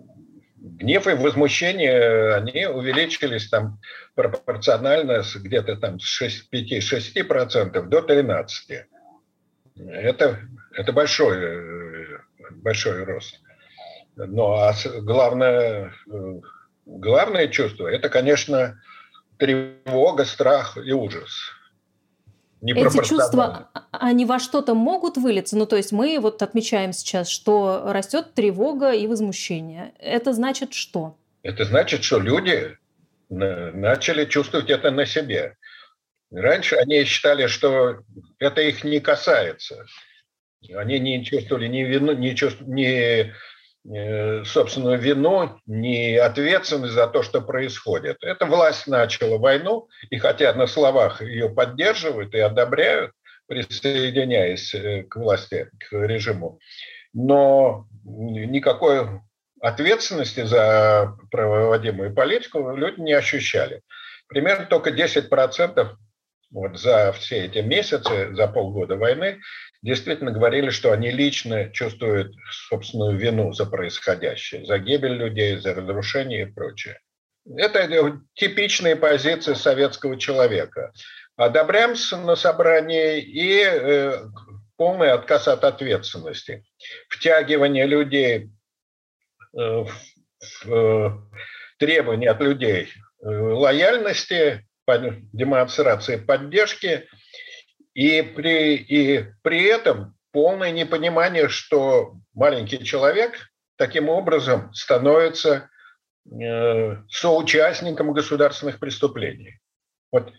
гнев 0.57 1.09
и 1.09 1.15
возмущение, 1.15 2.35
они 2.35 2.67
увеличились 2.67 3.49
там 3.49 3.81
пропорционально 4.15 5.25
с 5.25 5.35
где-то 5.35 5.77
там 5.77 5.99
с 5.99 6.23
5-6% 6.23 7.83
до 7.89 7.99
13%. 7.99 8.85
Это, 9.77 10.41
это 10.73 10.93
большой, 10.93 11.39
э, 11.39 12.19
большой 12.53 13.03
рост. 13.03 13.41
Но 14.15 14.55
а 14.55 14.75
главное, 15.01 15.93
главное 16.89 17.49
чувство– 17.49 17.87
это, 17.89 18.09
конечно, 18.09 18.81
тревога, 19.39 20.25
страх 20.25 20.77
и 20.77 20.93
ужас. 20.93 21.31
Эти 22.61 23.05
чувства, 23.07 23.71
а, 23.73 23.87
они 23.93 24.25
во 24.25 24.41
что-то 24.41 24.75
могут 24.75 25.17
вылиться? 25.17 25.57
Ну, 25.57 25.65
то 25.67 25.77
есть 25.77 25.93
мы 25.93 26.19
вот 26.19 26.43
отмечаем 26.43 26.93
сейчас, 26.93 27.29
что 27.29 27.85
растет 27.87 28.35
тревога 28.35 28.93
и 28.93 29.07
возмущение. 29.07 29.93
Это 30.01 30.33
значит 30.33 30.75
что? 30.75 31.17
Это 31.43 31.65
значит, 31.65 32.03
что 32.03 32.19
люди 32.19 32.77
начали 33.29 34.25
чувствовать 34.25 34.71
это 34.71 34.91
на 34.91 35.07
себе. 35.07 35.57
Раньше 36.33 36.77
они 36.77 37.05
считали, 37.05 37.47
что 37.47 38.01
это 38.41 38.61
их 38.61 38.83
не 38.83 38.99
касается. 38.99 39.87
Они 40.75 40.99
не 40.99 41.25
чувствовали 41.25 41.69
ни 41.69 41.83
вину, 41.83 42.13
ни, 42.13 42.35
чувств, 42.35 42.61
ни 42.63 43.33
Э, 43.91 44.45
собственную 44.45 44.99
вину, 44.99 45.59
ни 45.67 46.15
ответственность 46.15 46.93
за 46.93 47.07
то, 47.07 47.23
что 47.23 47.41
происходит. 47.41 48.19
Эта 48.21 48.45
власть 48.45 48.87
начала 48.87 49.39
войну, 49.39 49.89
и 50.11 50.19
хотя 50.19 50.53
на 50.53 50.67
словах 50.67 51.23
ее 51.23 51.49
поддерживают 51.49 52.35
и 52.35 52.39
одобряют, 52.39 53.13
присоединяясь 53.47 54.75
э, 54.75 55.05
к 55.05 55.17
власти, 55.17 55.71
к 55.79 55.93
режиму, 55.93 56.59
но 57.15 57.87
никакой 58.05 59.23
ответственности 59.63 60.43
за 60.45 61.17
проводимую 61.31 62.13
политику 62.15 62.77
люди 62.77 63.01
не 63.01 63.15
ощущали. 63.15 63.81
Примерно 64.29 64.67
только 64.67 64.91
10% 64.91 65.97
вот 66.51 66.79
за 66.79 67.13
все 67.13 67.47
эти 67.47 67.59
месяцы, 67.59 68.35
за 68.35 68.49
полгода 68.49 68.97
войны, 68.97 69.41
действительно 69.83 70.31
говорили, 70.31 70.71
что 70.71 70.93
они 70.93 71.11
лично 71.11 71.71
чувствуют 71.71 72.35
собственную 72.69 73.17
вину 73.17 73.53
за 73.53 73.67
происходящее, 73.67 74.65
за 74.65 74.79
гибель 74.79 75.15
людей, 75.15 75.57
за 75.59 75.75
разрушение 75.75 76.43
и 76.43 76.53
прочее. 76.53 76.99
Это 77.57 78.21
типичные 78.35 78.97
позиции 78.97 79.55
советского 79.55 80.19
человека. 80.19 80.93
Одобряемся 81.37 82.17
на 82.19 82.35
собрании 82.35 83.21
и 83.21 83.63
э, 83.63 84.19
полный 84.77 85.13
отказ 85.13 85.49
от 85.49 85.65
ответственности. 85.65 86.65
Втягивание 87.09 87.87
людей 87.87 88.51
э, 89.57 89.85
э, 90.67 91.11
требования 91.79 92.31
от 92.31 92.41
людей 92.41 92.93
лояльности, 93.21 94.67
демонстрации 95.33 96.17
поддержки– 96.17 97.07
и 97.99 98.23
при, 98.23 98.77
и 98.77 99.27
при 99.43 99.65
этом 99.65 100.15
полное 100.31 100.71
непонимание, 100.71 101.49
что 101.49 102.15
маленький 102.33 102.85
человек 102.85 103.51
таким 103.75 104.09
образом 104.09 104.73
становится 104.73 105.69
э, 106.31 106.97
соучастником 107.11 108.13
государственных 108.13 108.79
преступлений. 108.79 109.59
Вот 110.13 110.33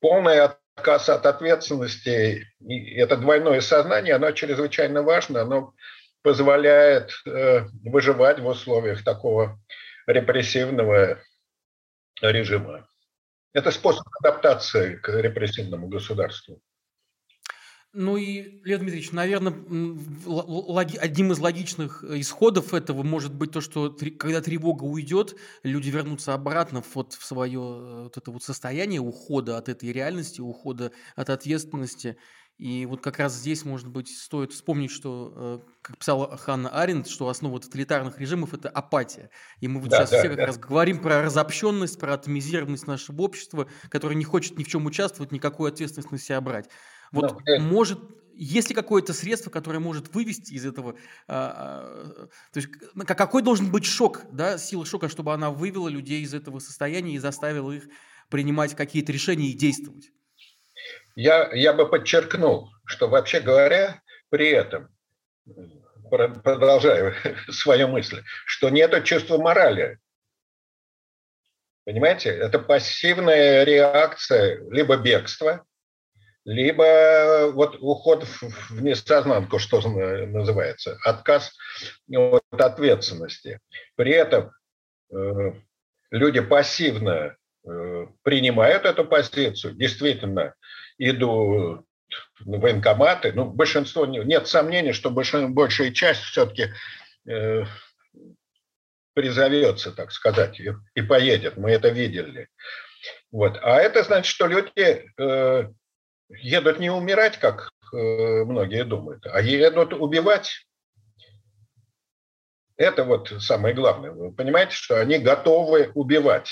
полный 0.00 0.40
отказ 0.40 1.08
от 1.08 1.24
ответственности, 1.24 2.46
и 2.60 2.94
это 2.96 3.16
двойное 3.16 3.62
сознание, 3.62 4.16
оно 4.16 4.32
чрезвычайно 4.32 5.02
важно, 5.02 5.40
оно 5.40 5.72
позволяет 6.20 7.12
э, 7.24 7.62
выживать 7.82 8.40
в 8.40 8.46
условиях 8.46 9.04
такого 9.04 9.58
репрессивного 10.06 11.18
режима. 12.20 12.86
Это 13.54 13.70
способ 13.70 14.06
адаптации 14.20 14.96
к 14.96 15.08
репрессивному 15.08 15.88
государству. 15.88 16.60
Ну 17.92 18.16
и, 18.16 18.60
Лев 18.62 18.80
Дмитриевич, 18.80 19.10
наверное, 19.10 19.52
одним 21.00 21.32
из 21.32 21.40
логичных 21.40 22.04
исходов 22.04 22.72
этого 22.72 23.02
может 23.02 23.34
быть 23.34 23.50
то, 23.50 23.60
что 23.60 23.96
когда 24.16 24.40
тревога 24.40 24.84
уйдет, 24.84 25.34
люди 25.64 25.90
вернутся 25.90 26.34
обратно 26.34 26.84
вот 26.94 27.14
в 27.14 27.24
свое 27.24 27.58
э, 27.58 28.02
вот 28.04 28.16
это 28.16 28.30
вот 28.30 28.44
состояние 28.44 29.00
ухода 29.00 29.58
от 29.58 29.68
этой 29.68 29.90
реальности, 29.92 30.40
ухода 30.40 30.92
от 31.16 31.30
ответственности. 31.30 32.16
И 32.58 32.86
вот 32.86 33.00
как 33.00 33.18
раз 33.18 33.34
здесь, 33.34 33.64
может 33.64 33.88
быть, 33.88 34.08
стоит 34.08 34.52
вспомнить, 34.52 34.92
что, 34.92 35.32
э, 35.34 35.58
как 35.82 35.98
писала 35.98 36.36
Ханна 36.36 36.68
Аренд, 36.68 37.08
что 37.08 37.28
основа 37.28 37.58
тоталитарных 37.58 38.20
режимов– 38.20 38.54
это 38.54 38.68
апатия. 38.68 39.30
И 39.58 39.66
мы 39.66 39.80
вот 39.80 39.90
да, 39.90 40.00
сейчас 40.00 40.10
да, 40.10 40.18
все 40.20 40.28
как 40.28 40.36
да. 40.36 40.46
раз 40.46 40.58
говорим 40.58 41.00
про 41.00 41.22
разобщенность, 41.22 41.98
про 41.98 42.14
атомизированность 42.14 42.86
нашего 42.86 43.22
общества, 43.22 43.66
которое 43.88 44.14
не 44.14 44.24
хочет 44.24 44.58
ни 44.58 44.62
в 44.62 44.68
чем 44.68 44.86
участвовать, 44.86 45.32
никакой 45.32 45.70
ответственности 45.70 46.12
на 46.12 46.18
себя 46.18 46.40
брать. 46.40 46.68
Вот 47.12 47.42
ну, 47.46 47.60
может, 47.60 47.98
есть 48.34 48.68
ли 48.68 48.74
какое-то 48.74 49.12
средство, 49.12 49.50
которое 49.50 49.80
может 49.80 50.14
вывести 50.14 50.54
из 50.54 50.64
этого, 50.64 50.96
а, 51.28 52.26
а, 52.26 52.28
то 52.52 52.60
есть 52.60 52.68
какой 53.06 53.42
должен 53.42 53.70
быть 53.70 53.84
шок, 53.84 54.22
да, 54.32 54.58
сила 54.58 54.86
шока, 54.86 55.08
чтобы 55.08 55.34
она 55.34 55.50
вывела 55.50 55.88
людей 55.88 56.22
из 56.22 56.32
этого 56.32 56.58
состояния 56.58 57.14
и 57.14 57.18
заставила 57.18 57.72
их 57.72 57.88
принимать 58.28 58.74
какие-то 58.74 59.12
решения 59.12 59.48
и 59.48 59.54
действовать? 59.54 60.10
Я, 61.16 61.52
я 61.52 61.74
бы 61.74 61.88
подчеркнул, 61.88 62.70
что 62.86 63.08
вообще 63.08 63.40
говоря, 63.40 64.00
при 64.30 64.48
этом, 64.48 64.88
продолжаю 66.08 67.14
свою 67.50 67.88
мысль, 67.88 68.22
что 68.46 68.70
нет 68.70 69.04
чувства 69.04 69.38
морали. 69.38 69.98
Понимаете, 71.84 72.30
это 72.30 72.58
пассивная 72.58 73.64
реакция 73.64 74.60
либо 74.70 74.96
бегства, 74.96 75.66
либо 76.44 77.50
вот 77.52 77.76
уход 77.80 78.24
в 78.24 78.82
несознанку, 78.82 79.58
что 79.58 79.80
называется, 79.80 80.98
отказ 81.04 81.52
от 82.08 82.60
ответственности. 82.60 83.60
При 83.96 84.12
этом 84.12 84.50
э, 85.12 85.52
люди 86.10 86.40
пассивно 86.40 87.36
э, 87.64 88.06
принимают 88.22 88.84
эту 88.84 89.04
позицию, 89.04 89.74
действительно 89.74 90.54
идут 90.98 91.84
в 92.40 92.58
военкоматы, 92.58 93.32
ну, 93.32 93.44
большинство, 93.44 94.06
нет 94.06 94.48
сомнений, 94.48 94.92
что 94.92 95.10
большая 95.10 95.92
часть 95.92 96.22
все-таки 96.22 96.68
э, 97.28 97.64
призовется, 99.14 99.92
так 99.92 100.12
сказать, 100.12 100.60
и, 100.94 101.02
поедет, 101.02 101.56
мы 101.56 101.70
это 101.70 101.88
видели. 101.88 102.48
Вот. 103.30 103.58
А 103.62 103.80
это 103.80 104.02
значит, 104.02 104.30
что 104.30 104.46
люди 104.46 105.06
э, 105.18 105.68
едут 106.38 106.78
не 106.78 106.90
умирать, 106.90 107.38
как 107.38 107.70
э, 107.92 108.44
многие 108.44 108.84
думают, 108.84 109.26
а 109.26 109.40
едут 109.40 109.92
убивать. 109.92 110.66
Это 112.76 113.04
вот 113.04 113.32
самое 113.40 113.74
главное. 113.74 114.12
Вы 114.12 114.32
понимаете, 114.32 114.72
что 114.72 115.00
они 115.00 115.18
готовы 115.18 115.90
убивать. 115.94 116.50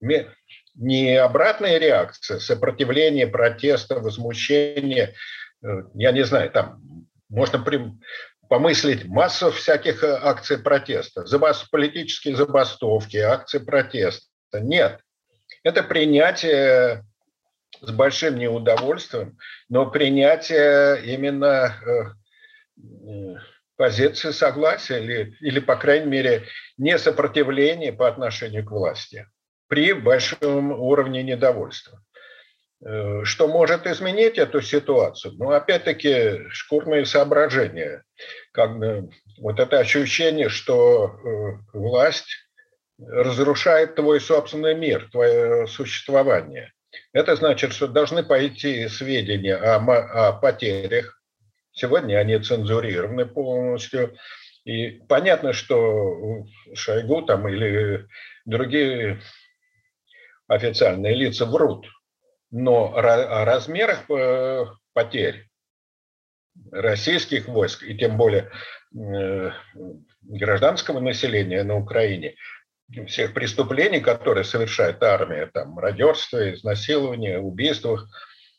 Не 0.00 1.16
обратная 1.16 1.78
реакция, 1.78 2.38
сопротивление, 2.38 3.26
протеста, 3.26 3.98
возмущение, 3.98 5.14
э, 5.62 5.68
я 5.94 6.12
не 6.12 6.24
знаю, 6.24 6.50
там 6.50 6.80
можно 7.28 7.64
помыслить 8.48 9.06
массу 9.06 9.50
всяких 9.50 10.04
э, 10.04 10.18
акций 10.22 10.58
протеста, 10.58 11.26
забас, 11.26 11.64
политические 11.64 12.36
забастовки, 12.36 13.16
акции 13.16 13.58
протеста. 13.58 14.28
Нет, 14.52 15.00
это 15.62 15.82
принятие 15.82 17.04
с 17.80 17.90
большим 17.90 18.36
неудовольствием, 18.36 19.38
но 19.68 19.90
принятие 19.90 21.04
именно 21.04 21.74
э, 21.86 23.36
позиции 23.76 24.30
согласия 24.30 25.02
или, 25.02 25.36
или, 25.40 25.60
по 25.60 25.76
крайней 25.76 26.06
мере, 26.06 26.44
не 26.78 26.98
сопротивления 26.98 27.92
по 27.92 28.08
отношению 28.08 28.64
к 28.64 28.70
власти 28.70 29.26
при 29.68 29.92
большом 29.92 30.72
уровне 30.72 31.22
недовольства. 31.22 32.00
Э, 32.84 33.24
что 33.24 33.48
может 33.48 33.86
изменить 33.86 34.38
эту 34.38 34.60
ситуацию? 34.60 35.34
Ну, 35.34 35.50
опять-таки, 35.50 36.48
шкурные 36.50 37.06
соображения. 37.06 38.04
Как 38.52 38.78
бы, 38.78 39.10
вот 39.38 39.58
это 39.60 39.78
ощущение, 39.78 40.48
что 40.48 41.06
э, 41.06 41.78
власть 41.78 42.48
разрушает 42.98 43.94
твой 43.94 44.20
собственный 44.20 44.74
мир, 44.74 45.08
твое 45.10 45.66
существование. 45.66 46.72
Это 47.12 47.36
значит, 47.36 47.72
что 47.72 47.86
должны 47.86 48.22
пойти 48.22 48.88
сведения 48.88 49.56
о, 49.56 49.76
о 49.76 50.32
потерях. 50.32 51.20
Сегодня 51.72 52.16
они 52.18 52.38
цензурированы 52.38 53.26
полностью. 53.26 54.16
И 54.64 55.02
понятно, 55.08 55.52
что 55.52 56.44
Шойгу 56.74 57.22
там 57.22 57.48
или 57.48 58.06
другие 58.44 59.20
официальные 60.48 61.14
лица 61.14 61.46
врут. 61.46 61.86
Но 62.50 62.96
о 62.96 63.44
размерах 63.44 64.08
э, 64.10 64.66
потерь 64.92 65.48
российских 66.70 67.48
войск 67.48 67.82
и 67.82 67.96
тем 67.96 68.16
более 68.16 68.50
э, 68.94 69.50
гражданского 70.22 71.00
населения 71.00 71.62
на 71.62 71.76
Украине 71.76 72.36
всех 73.06 73.34
преступлений, 73.34 74.00
которые 74.00 74.44
совершает 74.44 75.02
армия, 75.02 75.46
там, 75.46 75.70
мародерство, 75.70 76.52
изнасилование, 76.52 77.38
убийства, 77.38 78.08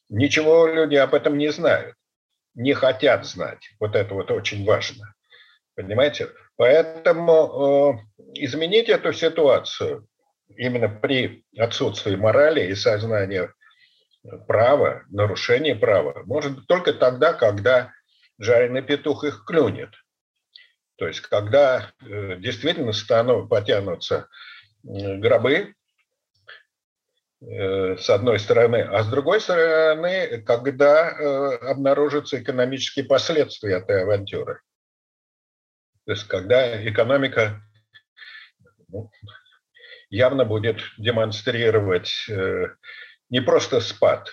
ничего 0.10 0.68
люди 0.68 0.96
об 0.96 1.14
этом 1.14 1.38
не 1.38 1.52
знают, 1.52 1.96
не 2.54 2.74
хотят 2.74 3.26
знать. 3.26 3.70
Вот 3.80 3.96
это 3.96 4.14
вот 4.14 4.32
очень 4.32 4.66
важно. 4.66 5.14
Понимаете? 5.76 6.30
Поэтому 6.56 8.02
э, 8.16 8.24
изменить 8.34 8.90
эту 8.90 9.14
ситуацию 9.14 10.08
именно 10.56 10.90
при 10.90 11.46
отсутствии 11.58 12.16
морали 12.16 12.68
и 12.68 12.76
сознания 12.76 13.54
права, 14.48 15.04
нарушения 15.10 15.76
права, 15.76 16.24
может 16.26 16.68
только 16.68 16.94
тогда, 16.94 17.34
когда 17.34 17.92
жареный 18.40 18.82
петух 18.82 19.24
их 19.24 19.46
клюнет– 19.46 19.92
то 20.98 21.08
есть, 21.08 21.22
когда 21.22 21.92
э, 22.02 22.38
действительно 22.38 22.92
станут, 22.92 23.50
потянутся 23.50 24.28
гробы, 24.84 25.76
э, 27.40 27.98
с 27.98 28.10
одной 28.10 28.40
стороны, 28.40 28.82
а 28.82 29.04
с 29.04 29.08
другой 29.08 29.40
стороны, 29.40 30.42
когда 30.42 31.12
э, 31.12 31.56
обнаружатся 31.70 32.42
экономические 32.42 33.06
последствия 33.06 33.76
этой 33.76 34.04
авантюры. 34.04 34.62
То 36.06 36.14
есть, 36.14 36.28
когда 36.28 36.84
экономика 36.90 37.62
ну, 38.88 39.12
явно 40.10 40.46
будет 40.46 40.80
демонстрировать 40.98 42.12
не 43.30 43.42
просто 43.42 43.82
спад, 43.82 44.32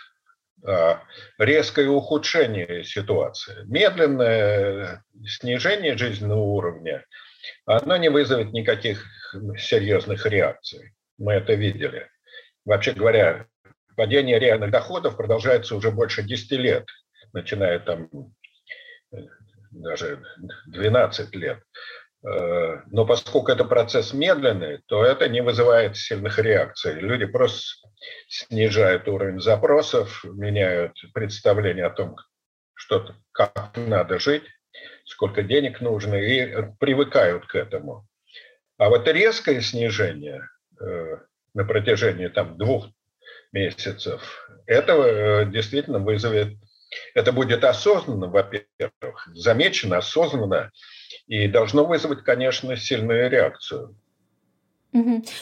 резкое 1.38 1.88
ухудшение 1.88 2.84
ситуации. 2.84 3.64
Медленное 3.66 5.04
снижение 5.26 5.96
жизненного 5.96 6.40
уровня, 6.40 7.04
оно 7.66 7.96
не 7.96 8.08
вызовет 8.08 8.52
никаких 8.52 9.04
серьезных 9.58 10.26
реакций. 10.26 10.94
Мы 11.18 11.34
это 11.34 11.54
видели. 11.54 12.08
Вообще 12.64 12.92
говоря, 12.92 13.46
падение 13.96 14.38
реальных 14.38 14.70
доходов 14.70 15.16
продолжается 15.16 15.76
уже 15.76 15.90
больше 15.90 16.22
10 16.22 16.52
лет, 16.52 16.86
начиная 17.32 17.78
там 17.78 18.08
даже 19.70 20.22
12 20.66 21.34
лет. 21.34 21.62
Э, 22.26 22.80
но 22.86 23.04
поскольку 23.04 23.50
это 23.50 23.64
процесс 23.64 24.12
медленный, 24.14 24.80
то 24.86 25.04
это 25.04 25.28
не 25.28 25.42
вызывает 25.42 25.96
сильных 25.96 26.38
реакций. 26.38 26.94
Люди 26.94 27.26
просто 27.26 27.88
снижают 28.28 29.06
уровень 29.08 29.40
запросов, 29.40 30.24
меняют 30.24 30.92
представление 31.12 31.86
о 31.86 31.90
том, 31.90 32.16
что, 32.74 33.14
как 33.32 33.72
надо 33.76 34.18
жить, 34.18 34.44
сколько 35.04 35.42
денег 35.42 35.80
нужно, 35.80 36.14
и 36.14 36.64
привыкают 36.80 37.46
к 37.46 37.56
этому. 37.56 38.06
А 38.78 38.88
вот 38.88 39.06
резкое 39.06 39.60
снижение 39.60 40.48
э, 40.80 41.18
на 41.52 41.64
протяжении 41.64 42.28
там, 42.28 42.56
двух 42.56 42.88
месяцев, 43.52 44.48
этого 44.66 45.04
э, 45.04 45.46
действительно 45.50 45.98
вызовет, 45.98 46.56
это 47.14 47.32
будет 47.32 47.64
осознанно, 47.64 48.28
во-первых, 48.28 49.28
замечено 49.34 49.98
осознанно, 49.98 50.70
и 51.26 51.48
должно 51.48 51.84
вызвать, 51.84 52.22
конечно, 52.22 52.76
сильную 52.76 53.30
реакцию. 53.30 53.94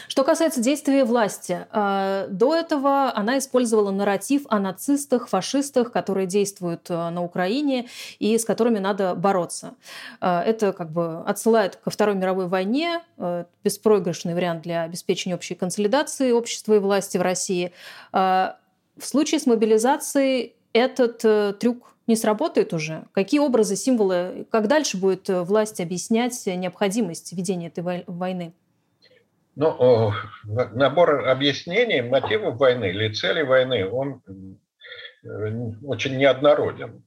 Что 0.08 0.24
касается 0.24 0.62
действия 0.62 1.04
власти, 1.04 1.66
э, 1.70 2.26
до 2.30 2.56
этого 2.56 3.14
она 3.14 3.36
использовала 3.36 3.90
нарратив 3.90 4.44
о 4.48 4.58
нацистах, 4.58 5.28
фашистах, 5.28 5.92
которые 5.92 6.26
действуют 6.26 6.88
э, 6.88 7.10
на 7.10 7.22
Украине 7.22 7.86
и 8.18 8.38
с 8.38 8.46
которыми 8.46 8.78
надо 8.78 9.14
бороться. 9.14 9.74
Э, 10.22 10.40
это 10.40 10.72
как 10.72 10.90
бы 10.90 11.22
отсылает 11.26 11.76
ко 11.76 11.90
Второй 11.90 12.14
мировой 12.14 12.46
войне, 12.48 13.02
беспроигрышный 13.62 14.34
вариант 14.34 14.62
для 14.62 14.84
обеспечения 14.84 15.34
общей 15.34 15.54
консолидации 15.54 16.32
общества 16.32 16.74
и 16.74 16.78
власти 16.78 17.18
в 17.18 17.22
России. 17.22 17.72
В 18.12 18.56
случае 19.00 19.40
с 19.40 19.46
мобилизацией 19.46 20.54
этот 20.72 21.58
трюк 21.58 21.91
не 22.06 22.16
сработает 22.16 22.72
уже? 22.72 23.04
Какие 23.12 23.40
образы, 23.40 23.76
символы, 23.76 24.46
как 24.50 24.68
дальше 24.68 24.96
будет 24.96 25.28
власть 25.28 25.80
объяснять 25.80 26.40
необходимость 26.46 27.32
ведения 27.32 27.68
этой 27.68 28.04
войны? 28.06 28.52
Ну, 29.54 30.12
набор 30.44 31.28
объяснений, 31.28 32.00
мотивов 32.00 32.56
войны 32.56 32.86
или 32.90 33.12
целей 33.12 33.42
войны, 33.42 33.86
он 33.86 34.22
э, 34.26 35.28
очень 35.84 36.16
неоднороден. 36.16 37.04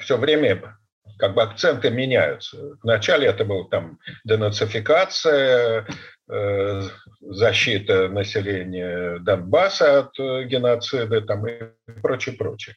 Все 0.00 0.16
время 0.16 0.76
как 1.18 1.34
бы 1.34 1.42
акценты 1.42 1.90
меняются. 1.90 2.76
Вначале 2.82 3.28
это 3.28 3.44
был 3.44 3.68
там 3.68 3.98
денацификация, 4.24 5.86
э, 6.28 6.82
защита 7.20 8.08
населения 8.08 9.18
Донбасса 9.20 10.00
от 10.00 10.18
э, 10.18 10.44
геноцида 10.44 11.20
там, 11.20 11.46
и 11.46 11.70
прочее, 12.02 12.34
прочее. 12.36 12.74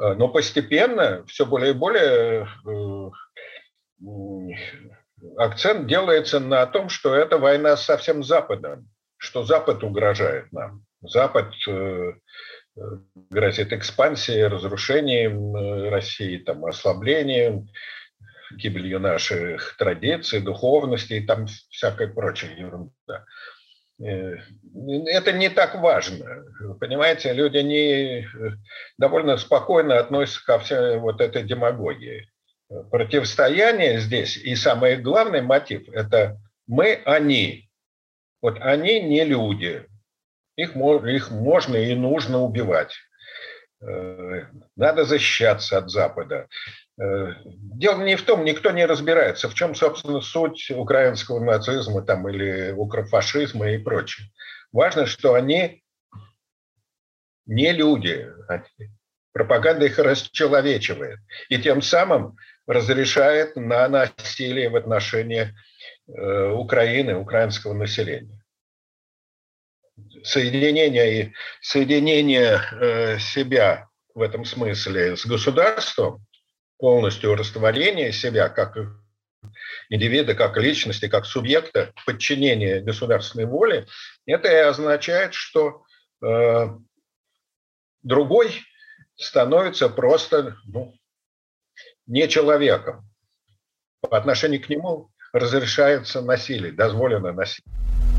Но 0.00 0.28
постепенно 0.28 1.24
все 1.26 1.44
более 1.44 1.72
и 1.72 1.74
более 1.74 2.48
акцент 5.36 5.86
делается 5.86 6.40
на 6.40 6.66
том, 6.66 6.88
что 6.88 7.14
это 7.14 7.38
война 7.38 7.76
со 7.76 7.96
всем 7.96 8.22
Западом, 8.24 8.88
что 9.18 9.44
Запад 9.44 9.84
угрожает 9.84 10.50
нам. 10.52 10.84
Запад 11.02 11.52
э, 11.68 11.70
э, 11.72 12.80
грозит 13.30 13.72
экспансией, 13.72 14.46
разрушением 14.46 15.56
э, 15.56 15.88
России, 15.90 16.38
там, 16.38 16.64
ослаблением, 16.64 17.68
гибелью 18.56 19.00
наших 19.00 19.76
традиций, 19.78 20.40
духовности 20.40 21.14
и 21.14 21.26
там 21.26 21.46
всякая 21.46 22.08
прочая 22.08 22.56
ерунда. 22.56 23.24
Это 24.00 25.32
не 25.32 25.50
так 25.50 25.74
важно. 25.74 26.44
Понимаете, 26.80 27.32
люди 27.32 27.58
не 27.58 28.28
довольно 28.98 29.36
спокойно 29.36 29.98
относятся 29.98 30.44
ко 30.44 30.58
всей 30.58 30.96
вот 30.98 31.20
этой 31.20 31.42
демагогии 31.42 32.26
противостояние 32.90 34.00
здесь, 34.00 34.36
и 34.36 34.54
самый 34.54 34.96
главный 34.96 35.42
мотив– 35.42 35.88
это 35.92 36.38
мы, 36.66 37.00
они. 37.04 37.68
Вот 38.40 38.58
они 38.60 39.00
не 39.00 39.24
люди. 39.24 39.86
Их, 40.56 40.76
их 40.76 41.30
можно 41.30 41.76
и 41.76 41.94
нужно 41.94 42.40
убивать. 42.40 42.94
Э, 43.82 44.44
надо 44.76 45.04
защищаться 45.04 45.78
от 45.78 45.90
Запада. 45.90 46.48
Э, 47.00 47.32
дело 47.44 48.02
не 48.02 48.16
в 48.16 48.22
том, 48.22 48.44
никто 48.44 48.70
не 48.72 48.84
разбирается, 48.84 49.48
в 49.48 49.54
чем, 49.54 49.74
собственно, 49.74 50.20
суть 50.20 50.70
украинского 50.70 51.42
нацизма 51.42 52.02
там, 52.02 52.28
или 52.28 52.72
укрофашизма 52.72 53.70
и 53.70 53.78
прочее. 53.78 54.28
Важно, 54.70 55.06
что 55.06 55.34
они 55.34 55.82
не 57.46 57.72
люди. 57.72 58.28
Пропаганда 59.32 59.86
их 59.86 59.98
расчеловечивает. 59.98 61.20
И 61.48 61.58
тем 61.58 61.80
самым 61.80 62.36
разрешает 62.66 63.56
на 63.56 63.88
насилие 63.88 64.68
в 64.68 64.76
отношении 64.76 65.54
э, 66.06 66.48
Украины, 66.50 67.16
украинского 67.16 67.72
населения. 67.72 68.44
Соединение, 70.22 71.32
соединение 71.62 72.60
э, 72.72 73.18
себя 73.18 73.88
в 74.14 74.20
этом 74.20 74.44
смысле 74.44 75.16
с 75.16 75.24
государством, 75.24 76.26
полностью 76.80 77.34
растворение 77.34 78.12
себя 78.12 78.48
как 78.48 78.76
индивида, 79.88 80.34
как 80.34 80.56
личности, 80.56 81.08
как 81.08 81.26
субъекта, 81.26 81.92
подчинение 82.06 82.80
государственной 82.80 83.46
воле, 83.46 83.86
это 84.26 84.48
и 84.48 84.56
означает, 84.56 85.34
что 85.34 85.84
э, 86.22 86.66
другой 88.02 88.62
становится 89.16 89.88
просто 89.88 90.56
ну, 90.64 90.94
не 92.06 92.28
человеком. 92.28 93.08
По 94.00 94.16
отношению 94.16 94.62
к 94.62 94.68
нему 94.68 95.10
разрешается 95.32 96.22
насилие, 96.22 96.72
дозволено 96.72 97.32
насилие. 97.32 98.09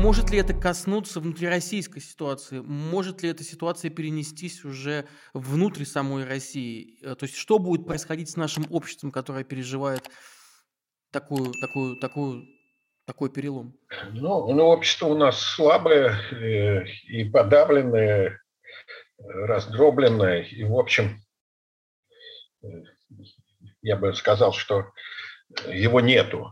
Может 0.00 0.30
ли 0.30 0.38
это 0.38 0.54
коснуться 0.54 1.20
внутрироссийской 1.20 2.00
ситуации? 2.00 2.60
Может 2.60 3.22
ли 3.22 3.28
эта 3.28 3.44
ситуация 3.44 3.90
перенестись 3.90 4.64
уже 4.64 5.06
внутрь 5.34 5.84
самой 5.84 6.24
России? 6.24 6.98
Э, 7.02 7.14
то 7.14 7.24
есть 7.24 7.36
что 7.36 7.58
будет 7.58 7.86
происходить 7.86 8.30
с 8.30 8.36
нашим 8.36 8.64
обществом, 8.70 9.10
которое 9.10 9.44
переживает 9.44 10.08
такую, 11.12 11.52
такую, 11.52 12.00
такую 12.00 12.46
такой 13.04 13.30
перелом? 13.30 13.76
Ну, 14.12 14.50
ну 14.54 14.64
общество 14.68 15.06
у 15.08 15.18
нас 15.18 15.38
слабое 15.38 16.14
э, 16.32 16.86
и 17.06 17.24
подавленное, 17.28 18.40
раздробленное. 19.18 20.44
И, 20.44 20.64
в 20.64 20.78
общем, 20.78 21.20
э, 22.62 22.68
я 23.82 23.96
бы 23.96 24.14
сказал, 24.14 24.54
что 24.54 24.92
его 25.68 26.00
нету. 26.00 26.50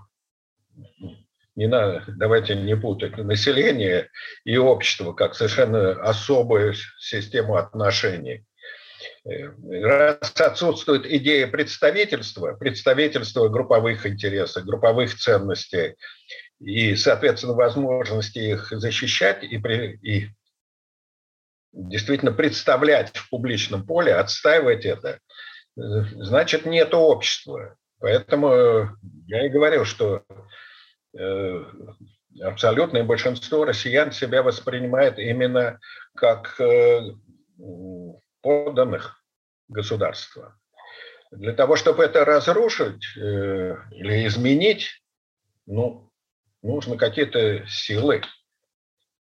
Не 1.58 1.66
надо, 1.66 2.04
давайте 2.06 2.54
не 2.54 2.76
путать 2.76 3.16
население 3.16 4.10
и 4.44 4.56
общество 4.56 5.12
как 5.12 5.34
совершенно 5.34 5.90
особую 6.04 6.74
систему 7.00 7.56
отношений. 7.56 8.44
Э, 9.24 9.48
раз 9.82 10.40
отсутствует 10.40 11.04
идея 11.04 11.48
представительства, 11.48 12.52
представительства 12.52 13.48
групповых 13.48 14.06
интересов, 14.06 14.66
групповых 14.66 15.12
ценностей, 15.16 15.96
и, 16.60 16.94
соответственно, 16.94 17.54
возможности 17.54 18.38
их 18.38 18.68
защищать 18.70 19.42
и, 19.42 19.58
при, 19.58 19.98
и 20.00 20.28
действительно 21.72 22.30
представлять 22.30 23.16
в 23.16 23.30
публичном 23.30 23.84
поле, 23.84 24.14
отстаивать 24.14 24.86
это, 24.86 25.18
значит, 25.74 26.66
нет 26.66 26.94
общества. 26.94 27.76
Поэтому 27.98 28.90
я 29.26 29.44
и 29.44 29.48
говорил, 29.48 29.84
что 29.84 30.22
э, 30.28 30.34
абсолютное 32.40 33.04
большинство 33.04 33.64
россиян 33.64 34.12
себя 34.12 34.42
воспринимает 34.42 35.18
именно 35.18 35.78
как 36.14 36.60
э, 36.60 37.12
подданных 38.42 39.22
государства. 39.68 40.56
Для 41.30 41.52
того, 41.52 41.76
чтобы 41.76 42.04
это 42.04 42.24
разрушить 42.24 43.04
э, 43.16 43.76
или 43.92 44.26
изменить, 44.26 45.02
ну, 45.66 46.10
нужны 46.62 46.96
какие-то 46.96 47.66
силы, 47.66 48.22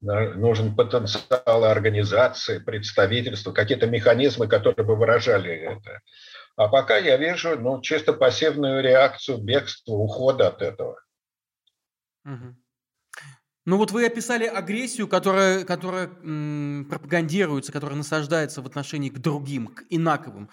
нужен 0.01 0.75
потенциал 0.75 1.63
организации, 1.63 2.59
представительства, 2.59 3.53
какие-то 3.53 3.87
механизмы, 3.87 4.47
которые 4.47 4.85
бы 4.85 4.97
выражали 4.97 5.51
это. 5.53 6.01
А 6.57 6.67
пока 6.67 6.97
я 6.97 7.15
вижу 7.15 7.57
ну, 7.57 7.81
чисто 7.81 8.11
пассивную 8.11 8.83
реакцию 8.83 9.37
бегства, 9.37 9.93
ухода 9.93 10.49
от 10.49 10.61
этого. 10.61 10.99
Угу. 12.25 12.55
Ну 13.65 13.77
вот 13.77 13.91
вы 13.91 14.05
описали 14.05 14.45
агрессию, 14.45 15.07
которая, 15.07 15.63
которая 15.63 16.07
м, 16.21 16.85
пропагандируется, 16.89 17.71
которая 17.71 17.97
насаждается 17.97 18.61
в 18.61 18.65
отношении 18.65 19.09
к 19.09 19.19
другим, 19.19 19.67
к 19.67 19.83
инаковым. 19.89 20.49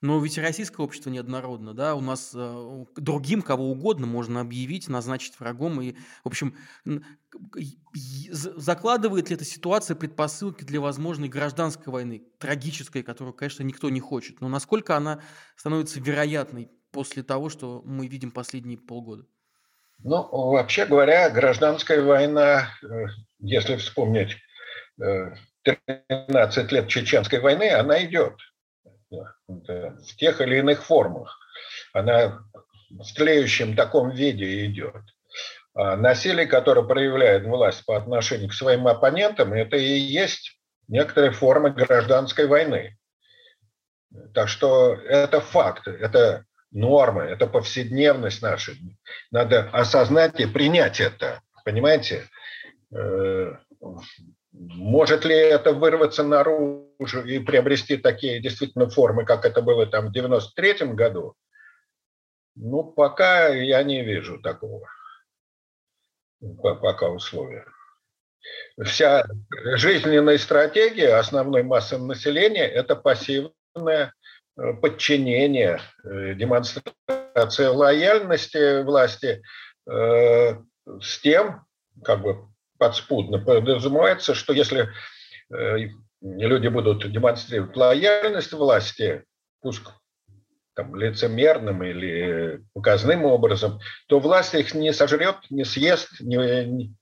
Но 0.00 0.20
ведь 0.20 0.36
российское 0.38 0.82
общество 0.82 1.08
неоднородно, 1.10 1.72
да, 1.72 1.94
у 1.94 2.00
нас 2.00 2.32
э, 2.34 2.84
другим 2.96 3.40
кого 3.40 3.70
угодно 3.70 4.06
можно 4.06 4.40
объявить, 4.40 4.88
назначить 4.88 5.38
врагом, 5.40 5.80
и, 5.80 5.94
в 6.24 6.26
общем, 6.28 6.54
закладывает 8.30 9.30
ли 9.30 9.36
эта 9.36 9.44
ситуация 9.44 9.94
предпосылки 9.96 10.64
для 10.64 10.80
возможной 10.80 11.28
гражданской 11.28 11.92
войны, 11.92 12.22
трагической, 12.38 13.02
которую, 13.02 13.34
конечно, 13.34 13.62
никто 13.62 13.90
не 13.90 14.00
хочет, 14.00 14.40
но 14.40 14.48
насколько 14.48 14.96
она 14.96 15.22
становится 15.56 16.00
вероятной 16.00 16.70
после 16.90 17.22
того, 17.22 17.48
что 17.48 17.82
мы 17.84 18.06
видим 18.06 18.30
последние 18.30 18.78
полгода? 18.78 19.26
Ну, 20.02 20.28
вообще 20.30 20.86
говоря, 20.86 21.30
гражданская 21.30 22.02
война, 22.02 22.68
э, 22.82 23.06
если 23.38 23.76
вспомнить 23.76 24.36
13 24.98 26.72
э, 26.72 26.74
лет 26.74 26.88
чеченской 26.88 27.40
войны, 27.40 27.70
она 27.70 28.04
идет 28.04 28.34
в 29.10 30.16
тех 30.16 30.40
или 30.40 30.58
иных 30.58 30.84
формах. 30.84 31.38
Она 31.92 32.40
в 32.90 33.14
тлеющем 33.14 33.76
таком 33.76 34.10
виде 34.10 34.66
идет. 34.66 35.02
А 35.74 35.96
насилие, 35.96 36.46
которое 36.46 36.86
проявляет 36.86 37.44
власть 37.44 37.84
по 37.84 37.96
отношению 37.96 38.48
к 38.48 38.54
своим 38.54 38.86
оппонентам, 38.86 39.52
это 39.52 39.76
и 39.76 39.98
есть 39.98 40.58
некоторые 40.86 41.32
формы 41.32 41.70
гражданской 41.70 42.46
войны. 42.46 42.96
Так 44.32 44.48
что 44.48 44.94
это 44.94 45.40
факт, 45.40 45.88
это 45.88 46.44
нормы, 46.74 47.22
это 47.22 47.46
повседневность 47.46 48.42
наша. 48.42 48.72
Надо 49.30 49.70
осознать 49.70 50.38
и 50.40 50.46
принять 50.46 51.00
это, 51.00 51.40
понимаете? 51.64 52.28
Э, 52.94 53.54
может 54.52 55.24
ли 55.24 55.34
это 55.34 55.72
вырваться 55.72 56.22
наружу 56.22 57.22
и 57.24 57.38
приобрести 57.38 57.96
такие 57.96 58.40
действительно 58.40 58.88
формы, 58.88 59.24
как 59.24 59.44
это 59.44 59.62
было 59.62 59.86
там 59.86 60.08
в 60.08 60.12
93 60.12 60.88
году? 60.94 61.34
Ну, 62.56 62.84
пока 62.84 63.48
я 63.48 63.82
не 63.82 64.04
вижу 64.04 64.40
такого. 64.40 64.86
Пока 66.62 67.08
условия. 67.08 67.66
Вся 68.82 69.24
жизненная 69.76 70.38
стратегия 70.38 71.16
основной 71.16 71.62
массы 71.62 71.98
населения– 71.98 72.66
это 72.66 72.94
пассивное 72.94 73.52
э, 73.74 74.10
подчинение, 74.56 75.80
э, 76.04 76.34
демонстрация 76.34 77.70
лояльности 77.70 78.82
власти 78.82 79.42
э, 79.86 80.56
с 81.00 81.20
тем, 81.20 81.64
как 82.02 82.22
бы 82.22 82.48
подспудно 82.78 83.38
подразумевается, 83.38 84.34
что 84.34 84.52
если 84.52 84.88
люди 86.20 86.68
будут 86.68 87.10
демонстрировать 87.10 87.76
лояльность 87.76 88.52
власти, 88.52 89.24
пусть 89.60 89.82
там, 90.74 90.96
лицемерным 90.96 91.82
или 91.82 92.62
показным 92.72 93.24
образом, 93.24 93.80
то 94.08 94.18
власть 94.18 94.54
их 94.54 94.74
не 94.74 94.92
сожрет, 94.92 95.36
не 95.50 95.64
съест, 95.64 96.20
не, 96.20 96.94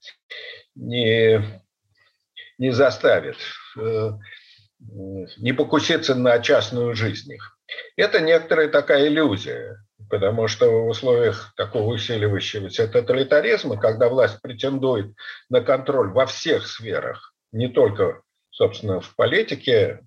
не, 0.75 1.62
не 2.59 2.71
заставит, 2.71 3.37
э, 3.79 4.11
не 5.38 5.53
покуситься 5.53 6.14
на 6.14 6.38
частную 6.40 6.95
жизнь 6.95 7.33
их. 7.33 7.59
Это 7.97 8.21
некоторая 8.21 8.68
такая 8.68 9.09
иллюзия, 9.09 9.79
потому 10.11 10.49
что 10.49 10.68
в 10.68 10.88
условиях 10.88 11.53
такого 11.57 11.92
усиливающегося 11.95 12.88
тоталитаризма, 12.88 13.79
когда 13.79 14.09
власть 14.09 14.40
претендует 14.42 15.14
на 15.49 15.61
контроль 15.61 16.11
во 16.11 16.27
всех 16.27 16.66
сферах, 16.66 17.35
не 17.53 17.68
только, 17.68 18.23
собственно, 18.51 19.01
в 19.01 19.14
политике, 19.16 20.01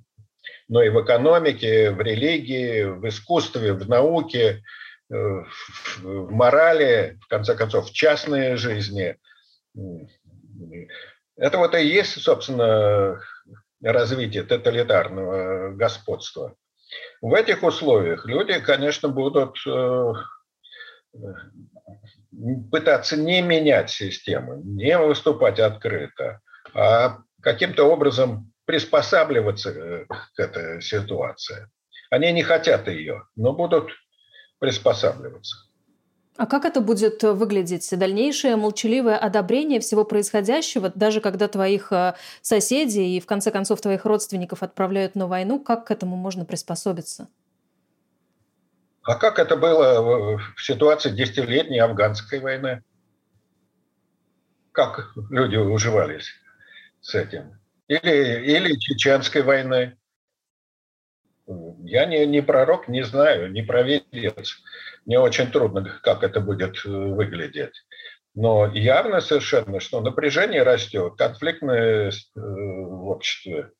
но 0.67 0.83
и 0.83 0.89
в 0.89 1.03
экономике, 1.03 1.91
в 1.91 2.01
религии, 2.01 2.83
в 2.83 3.07
искусстве, 3.07 3.73
в 3.73 3.87
науке, 3.87 4.63
э, 5.11 5.15
в 5.15 6.31
морали, 6.31 7.17
в 7.21 7.27
конце 7.27 7.55
концов, 7.55 7.89
в 7.89 7.93
частной 7.93 8.57
жизни. 8.57 9.17
Это 11.37 11.57
вот 11.57 11.75
и 11.75 11.85
есть, 11.85 12.21
собственно, 12.21 13.21
развитие 13.91 14.43
тоталитарного 14.43 15.71
господства. 15.71 16.55
В 17.21 17.33
этих 17.33 17.63
условиях 17.63 18.25
люди, 18.25 18.59
конечно, 18.59 19.09
будут 19.09 19.57
э, 19.67 20.13
пытаться 22.71 23.17
не 23.17 23.41
менять 23.41 23.89
систему, 23.89 24.61
не 24.63 24.97
выступать 24.97 25.59
открыто, 25.59 26.41
а 26.73 27.19
каким-то 27.41 27.85
образом 27.85 28.51
приспосабливаться 28.65 29.69
э, 29.71 30.05
к 30.05 30.39
этой 30.39 30.81
ситуации. 30.81 31.67
Они 32.09 32.31
не 32.31 32.43
хотят 32.43 32.87
ее, 32.87 33.23
но 33.35 33.53
будут 33.53 33.91
приспосабливаться. 34.59 35.64
А 36.37 36.47
как 36.47 36.65
это 36.65 36.81
будет 36.81 37.23
выглядеть? 37.23 37.87
Дальнейшее 37.97 38.57
молчаливое 38.57 39.17
одобрение 39.17 39.79
всего 39.79 40.03
происходящего, 40.03 40.91
даже 40.93 41.21
когда 41.21 41.47
твоих 41.47 41.93
э, 41.93 42.15
соседей 42.41 43.15
и, 43.15 43.21
в 43.21 43.25
конце 43.25 43.51
концов, 43.51 43.79
твоих 43.79 44.03
родственников 44.03 44.61
отправляют 44.61 45.15
на 45.15 45.27
войну, 45.27 45.59
как 45.59 45.87
к 45.87 45.91
этому 45.91 46.17
можно 46.17 46.43
приспособиться? 46.43 47.29
А 49.03 49.15
как 49.15 49.39
это 49.39 49.55
было 49.55 50.37
в 50.57 50.61
ситуации 50.61 51.11
десятилетней 51.11 51.79
афганской 51.79 52.39
войны? 52.39 52.83
Как 54.73 55.13
люди 55.29 55.55
уживались 55.55 56.33
с 56.99 57.15
этим? 57.15 57.57
Или, 57.87 58.57
или 58.57 58.77
чеченской 58.77 59.41
войны. 59.41 59.95
Я 61.47 62.05
не, 62.05 62.25
не 62.25 62.41
пророк, 62.41 62.87
не 62.87 63.03
знаю, 63.03 63.51
не 63.51 63.61
провидец. 63.61 64.61
Мне 65.05 65.19
очень 65.19 65.51
трудно, 65.51 65.99
как 66.01 66.23
это 66.23 66.41
будет 66.41 66.83
э, 66.85 66.89
выглядеть. 66.89 67.85
Но 68.33 68.65
явно 68.73 69.21
совершенно, 69.21 69.79
что 69.79 70.01
напряжение 70.01 70.63
растет, 70.63 71.13
конфликтность 71.17 72.31
э, 72.35 72.39
в 72.39 73.07
обществе, 73.07 73.71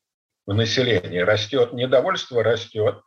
в 0.46 0.54
населении 0.54 1.18
растет, 1.18 1.72
недовольство 1.72 2.44
растет. 2.44 3.00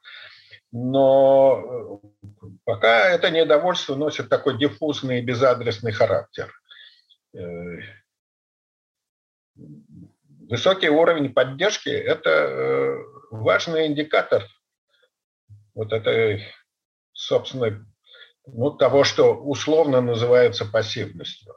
Но 0.74 2.02
э, 2.44 2.48
пока 2.66 3.10
это 3.10 3.32
недовольство 3.32 3.96
носит 3.96 4.28
такой 4.28 4.58
диффузный 4.58 5.20
и 5.20 5.26
безадресный 5.26 5.94
характер. 5.94 6.52
Высокий 10.50 10.90
уровень 10.90 11.32
поддержки– 11.34 11.90
это 11.90 12.98
важный 13.32 13.88
индикатор 13.88 14.44
вот 15.74 15.94
этой, 15.94 16.46
собственно, 17.14 17.86
ну, 18.46 18.72
того, 18.72 19.04
что 19.04 19.34
условно 19.34 20.02
называется 20.02 20.66
пассивностью. 20.66 21.56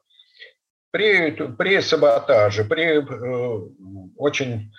При, 0.91 1.31
при 1.31 1.81
саботаже, 1.81 2.65
при 2.65 3.01
э, 3.01 3.69
очень 4.17 4.73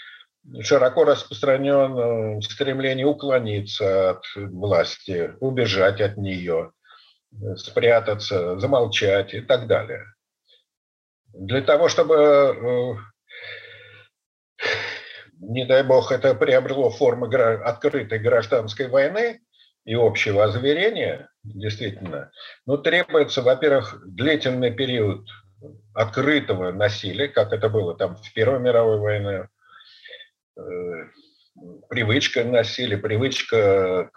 широко 0.61 1.05
распространенном 1.05 2.41
стремлении 2.41 3.03
уклониться 3.03 4.11
от 4.11 4.23
власти, 4.35 5.33
убежать 5.39 6.01
от 6.01 6.17
нее, 6.17 6.71
спрятаться, 7.55 8.59
замолчать 8.59 9.33
и 9.33 9.41
так 9.41 9.67
далее. 9.67 10.05
Для 11.33 11.61
того, 11.61 11.89
чтобы 11.89 12.15
э, 12.15 12.95
не 15.49 15.65
дай 15.65 15.83
бог, 15.83 16.11
это 16.11 16.33
приобрело 16.35 16.89
формы 16.89 17.33
открытой 17.35 18.19
гражданской 18.19 18.87
войны 18.87 19.41
и 19.85 19.95
общего 19.95 20.45
озверения, 20.45 21.29
действительно, 21.43 22.31
но 22.65 22.77
требуется, 22.77 23.41
во-первых, 23.41 24.01
длительный 24.05 24.71
период 24.71 25.27
открытого 25.93 26.71
насилия, 26.71 27.27
как 27.27 27.51
это 27.53 27.69
было 27.69 27.95
там 27.95 28.15
в 28.15 28.33
Первой 28.33 28.59
мировой 28.59 28.99
войне, 28.99 29.49
э, 30.57 30.61
привычка 31.89 32.43
насилия, 32.43 32.97
привычка 32.97 34.09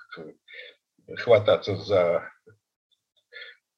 хвататься 1.18 1.76
за 1.76 2.30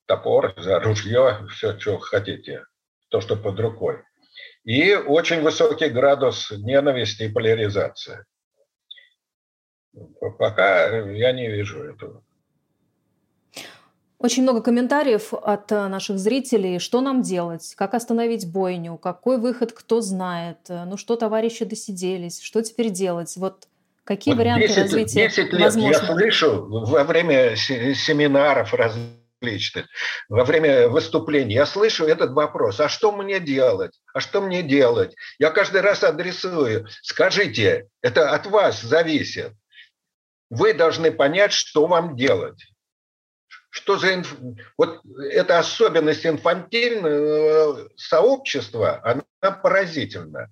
топор, 0.07 0.55
за 0.57 0.81
ружье, 0.81 1.47
все, 1.51 1.79
что 1.79 1.99
хотите, 1.99 2.65
то, 3.09 3.21
что 3.21 3.37
под 3.37 3.59
рукой 3.61 4.03
и 4.68 4.94
очень 4.94 5.40
высокий 5.40 5.88
градус 5.88 6.50
ненависти 6.50 7.22
и 7.22 7.28
поляризации. 7.31 8.26
Пока 10.38 10.88
я 10.88 11.33
не 11.33 11.48
вижу 11.48 11.83
этого. 11.83 12.22
Очень 14.18 14.42
много 14.42 14.61
комментариев 14.61 15.33
от 15.33 15.72
э, 15.72 15.88
наших 15.88 16.18
зрителей. 16.18 16.81
Что 16.81 17.00
нам 17.00 17.22
делать? 17.22 17.74
Как 17.76 17.94
остановить 17.94 18.52
бойню? 18.52 18.98
Какой 18.98 19.38
выход 19.38 19.72
кто 19.72 20.02
знает? 20.02 20.59
Ну 20.68 20.98
что 20.98 21.16
товарищи 21.16 21.64
досиделись? 21.64 22.42
Что 22.42 22.62
теперь 22.62 22.90
делать? 22.90 23.35
Вот 23.38 23.68
какие 24.04 24.35
вот 24.35 24.40
варианты 24.40 24.68
10, 24.68 24.78
развития 24.83 25.28
10 25.28 25.52
лет 25.52 25.62
возможны? 25.62 25.94
Я 25.94 26.12
слышу 26.12 26.66
во 26.68 27.04
время 27.04 27.57
семинаров, 27.57 28.74
различных, 28.74 29.28
во 30.29 30.44
время 30.44 30.88
выступлений, 30.88 31.55
я 31.55 31.66
слышу 31.66 32.07
этот 32.07 32.33
вопрос, 32.33 32.81
а 32.81 32.88
что 32.88 33.12
мне 33.12 33.40
делать? 33.40 34.01
А 34.12 34.20
что 34.20 34.40
мне 34.40 34.62
делать? 34.62 35.14
Я 35.38 35.51
каждый 35.51 35.81
раз 35.81 36.03
адресую, 36.03 36.87
скажите, 37.03 37.88
это 38.03 38.31
от 38.31 38.46
вас 38.46 38.81
зависит. 38.81 39.53
Вы 40.51 40.74
должны 40.74 41.12
понять, 41.12 41.53
что 41.53 41.87
вам 41.87 42.16
делать. 42.16 42.64
Что 43.70 43.98
за 43.98 44.14
инф... 44.14 44.35
вот 44.77 45.01
эта 45.31 45.59
особенность 45.59 46.27
инфантильного 46.27 47.88
сообщества, 47.96 49.01
она 49.05 49.53
поразительна. 49.53 50.51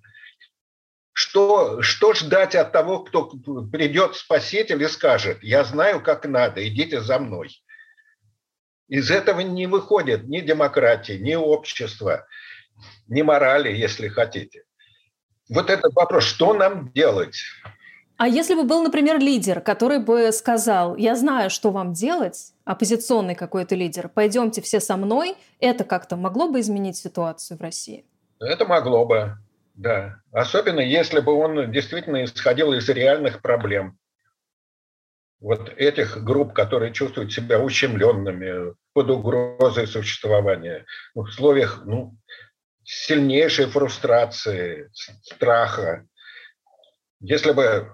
Что, 1.13 1.81
что 1.81 2.13
ждать 2.13 2.53
от 2.53 2.71
того, 2.71 2.99
кто 2.99 3.25
придет 3.71 4.15
спаситель 4.15 4.83
и 4.83 4.87
скажет, 4.87 5.39
я 5.41 5.63
знаю, 5.63 6.01
как 6.01 6.25
надо, 6.25 6.65
идите 6.67 7.01
за 7.01 7.17
мной. 7.17 7.49
Из 8.87 9.11
этого 9.11 9.41
не 9.41 9.67
выходит 9.67 10.27
ни 10.27 10.39
демократия, 10.39 11.17
ни 11.19 11.35
общество, 11.35 12.25
ни 13.07 13.21
морали, 13.21 13.71
если 13.71 14.07
хотите. 14.07 14.63
Вот 15.49 15.69
этот 15.69 15.93
вопрос, 15.93 16.23
что 16.23 16.53
нам 16.53 16.91
делать? 16.93 17.37
А 18.17 18.27
если 18.27 18.55
бы 18.55 18.63
был, 18.63 18.81
например, 18.81 19.19
лидер, 19.19 19.61
который 19.61 19.99
бы 19.99 20.31
сказал, 20.31 20.95
я 20.95 21.15
знаю, 21.15 21.49
что 21.49 21.69
вам 21.69 21.93
делать, 21.93 22.53
оппозиционный 22.65 23.35
какой-то 23.35 23.75
лидер, 23.75 24.09
пойдемте 24.09 24.61
все 24.61 24.79
со 24.79 24.97
мной, 24.97 25.35
это 25.59 25.83
как-то 25.83 26.15
могло 26.15 26.49
бы 26.49 26.59
изменить 26.61 26.97
ситуацию 26.97 27.57
в 27.57 27.61
России? 27.61 28.05
Это 28.39 28.65
могло 28.65 29.05
бы, 29.05 29.37
да. 29.75 30.21
Особенно 30.31 30.79
если 30.79 31.19
бы 31.19 31.33
он 31.33 31.71
действительно 31.71 32.23
исходил 32.23 32.73
из 32.73 32.89
реальных 32.89 33.41
проблем. 33.41 33.97
Вот 35.39 35.69
этих 35.77 36.23
групп, 36.23 36.53
которые 36.53 36.93
чувствуют 36.93 37.31
себя 37.31 37.59
ущемленными, 37.59 38.75
под 38.93 39.09
угрозой 39.11 39.87
существования, 39.87 40.85
в 41.13 41.19
условиях 41.19 41.83
ну, 41.85 42.17
сильнейшей 42.83 43.67
фрустрации, 43.67 44.89
страха. 45.21 46.07
Если 47.19 47.51
бы 47.51 47.91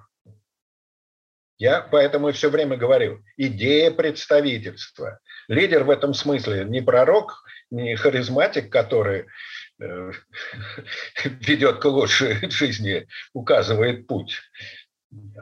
я 1.57 1.81
поэтому 1.81 2.31
все 2.31 2.49
время 2.49 2.77
говорю, 2.77 3.23
идея 3.37 3.91
представительства. 3.91 5.19
Лидер 5.47 5.83
в 5.83 5.89
этом 5.89 6.13
смысле 6.13 6.65
не 6.65 6.81
пророк, 6.81 7.43
не 7.69 7.95
харизматик, 7.95 8.71
который 8.71 9.27
э, 9.79 10.11
ведет 11.23 11.79
к 11.79 11.85
лучшей 11.85 12.49
жизни, 12.49 13.07
указывает 13.33 14.07
путь, 14.07 14.39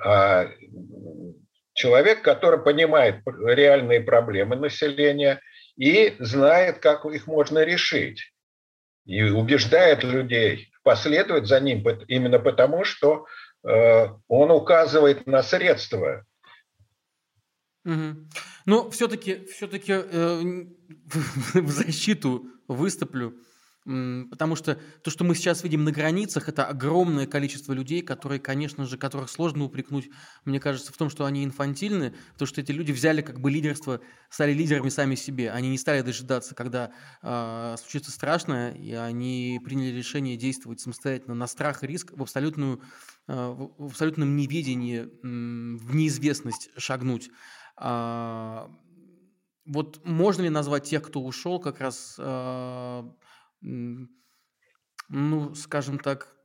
а 0.04 0.50
человек, 1.82 2.22
который 2.22 2.62
понимает 2.62 3.24
реальные 3.26 4.02
проблемы 4.02 4.56
населения 4.56 5.42
и 5.76 6.16
знает, 6.20 6.78
как 6.80 7.06
их 7.06 7.26
можно 7.28 7.60
решить. 7.64 8.32
И 9.06 9.24
убеждает 9.24 10.04
людей 10.04 10.72
последовать 10.84 11.48
за 11.48 11.60
ним 11.60 11.84
именно 12.08 12.38
потому, 12.38 12.84
что 12.84 13.26
э, 13.64 14.08
он 14.28 14.52
указывает 14.52 15.26
на 15.26 15.42
средства. 15.42 16.24
Угу. 17.84 18.30
Но 18.68 18.92
все-таки 18.92 19.46
все-таки 19.46 19.94
э, 19.94 20.42
в 21.54 21.70
защиту 21.70 22.46
выступлю 22.68 23.34
Потому 23.84 24.56
что 24.56 24.80
то, 25.02 25.10
что 25.10 25.24
мы 25.24 25.34
сейчас 25.34 25.64
видим 25.64 25.84
на 25.84 25.92
границах, 25.92 26.48
это 26.48 26.66
огромное 26.66 27.26
количество 27.26 27.74
людей, 27.74 28.04
которые, 28.04 28.40
конечно 28.40 28.86
же, 28.86 28.96
которых 28.98 29.30
сложно 29.30 29.64
упрекнуть, 29.64 30.10
мне 30.46 30.60
кажется, 30.60 30.94
в 30.94 30.98
том, 30.98 31.10
что 31.10 31.26
они 31.26 31.44
инфантильны, 31.44 32.14
потому 32.34 32.48
что 32.48 32.62
эти 32.62 32.72
люди 32.72 32.92
взяли 32.92 33.22
как 33.22 33.40
бы 33.40 33.50
лидерство, 33.50 34.00
стали 34.30 34.54
лидерами 34.54 34.90
сами 34.90 35.16
себе. 35.16 35.50
Они 35.52 35.70
не 35.70 35.80
стали 35.80 36.02
дожидаться, 36.02 36.54
когда 36.54 36.92
э, 37.24 37.76
случится 37.80 38.12
страшное, 38.12 38.72
и 38.74 38.92
они 38.94 39.60
приняли 39.66 39.98
решение 39.98 40.38
действовать 40.38 40.80
самостоятельно 40.80 41.34
на 41.34 41.48
страх 41.48 41.84
и 41.84 41.88
риск 41.88 42.12
в, 42.16 42.22
абсолютную, 42.22 42.84
э, 43.28 43.34
в 43.34 43.86
абсолютном 43.88 44.36
неведении, 44.36 45.06
э, 45.06 45.08
в 45.24 45.96
неизвестность 45.96 46.70
шагнуть. 46.78 47.32
Э, 47.82 48.68
вот 49.66 50.06
можно 50.06 50.44
ли 50.44 50.50
назвать 50.50 50.84
тех, 50.84 51.04
кто 51.04 51.22
ушел, 51.22 51.60
как 51.60 51.80
раз 51.80 52.16
э, 52.18 53.04
ну, 53.62 55.56
скажем 55.56 56.00
так, 56.00 56.36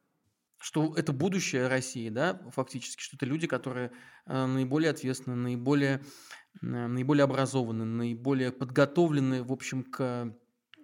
что 0.58 0.94
это 0.96 1.12
будущее 1.12 1.68
России, 1.68 2.08
да, 2.08 2.40
фактически, 2.52 3.00
что 3.00 3.16
это 3.16 3.26
люди, 3.26 3.46
которые 3.46 3.92
э, 4.26 4.46
наиболее 4.46 4.90
ответственны, 4.90 5.36
наиболее, 5.36 6.02
э, 6.62 6.66
наиболее 6.66 7.24
образованы, 7.24 7.84
наиболее 7.84 8.52
подготовлены, 8.52 9.42
в 9.42 9.52
общем, 9.52 9.84
к, 9.84 10.34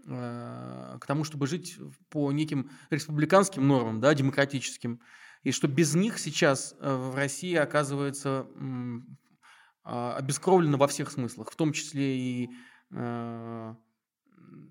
э, 0.07 0.99
к 1.01 1.07
тому, 1.07 1.25
чтобы 1.25 1.47
жить 1.47 1.79
по 2.11 2.31
неким 2.33 2.71
республиканским 2.91 3.67
нормам, 3.67 4.01
да, 4.01 4.15
демократическим, 4.15 5.01
и 5.43 5.51
что 5.53 5.69
без 5.69 5.95
них 5.95 6.19
сейчас 6.19 6.77
в 6.79 7.17
России 7.17 7.57
оказывается 7.57 8.47
а, 9.83 10.15
обескровлено 10.15 10.79
во 10.79 10.87
всех 10.87 11.11
смыслах, 11.11 11.51
в 11.51 11.57
том 11.57 11.73
числе 11.73 12.17
и 12.17 12.51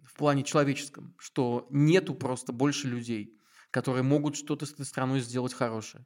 в 0.05 0.17
плане 0.17 0.43
человеческом, 0.43 1.15
что 1.17 1.67
нету 1.69 2.13
просто 2.13 2.53
больше 2.53 2.87
людей, 2.87 3.33
которые 3.71 4.03
могут 4.03 4.35
что-то 4.35 4.65
с 4.65 4.73
этой 4.73 4.85
страной 4.85 5.19
сделать 5.19 5.53
хорошее? 5.53 6.05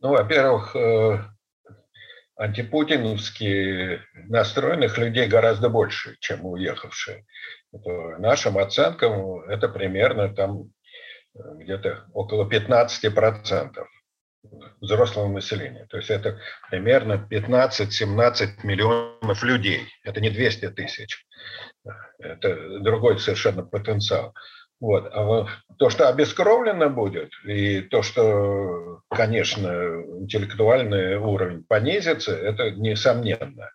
Ну, 0.00 0.10
во-первых, 0.10 0.74
э, 0.76 1.24
антипутиновски 2.36 4.00
настроенных 4.28 4.98
людей 4.98 5.26
гораздо 5.28 5.68
больше, 5.68 6.16
чем 6.20 6.44
уехавшие. 6.44 7.24
По 7.70 8.18
нашим 8.18 8.58
оценкам 8.58 9.40
это 9.40 9.68
примерно 9.68 10.34
там 10.34 10.70
э, 11.34 11.38
где-то 11.56 12.06
около 12.12 12.48
15% 12.48 13.84
взрослого 14.80 15.28
населения. 15.28 15.86
То 15.90 15.96
есть 15.96 16.10
это 16.10 16.38
примерно 16.70 17.26
15-17 17.30 18.64
миллионов 18.64 19.42
людей. 19.42 19.88
Это 20.02 20.20
не 20.20 20.30
200 20.30 20.70
тысяч. 20.70 21.26
Это 22.18 22.80
другой 22.80 23.18
совершенно 23.18 23.62
потенциал. 23.62 24.34
Вот. 24.80 25.06
А 25.12 25.46
то, 25.78 25.90
что 25.90 26.08
обескровлено 26.08 26.90
будет, 26.90 27.30
и 27.44 27.80
то, 27.80 28.02
что, 28.02 29.00
конечно, 29.08 29.68
интеллектуальный 30.20 31.16
уровень 31.16 31.64
понизится, 31.64 32.36
это 32.36 32.70
несомненно. 32.72 33.70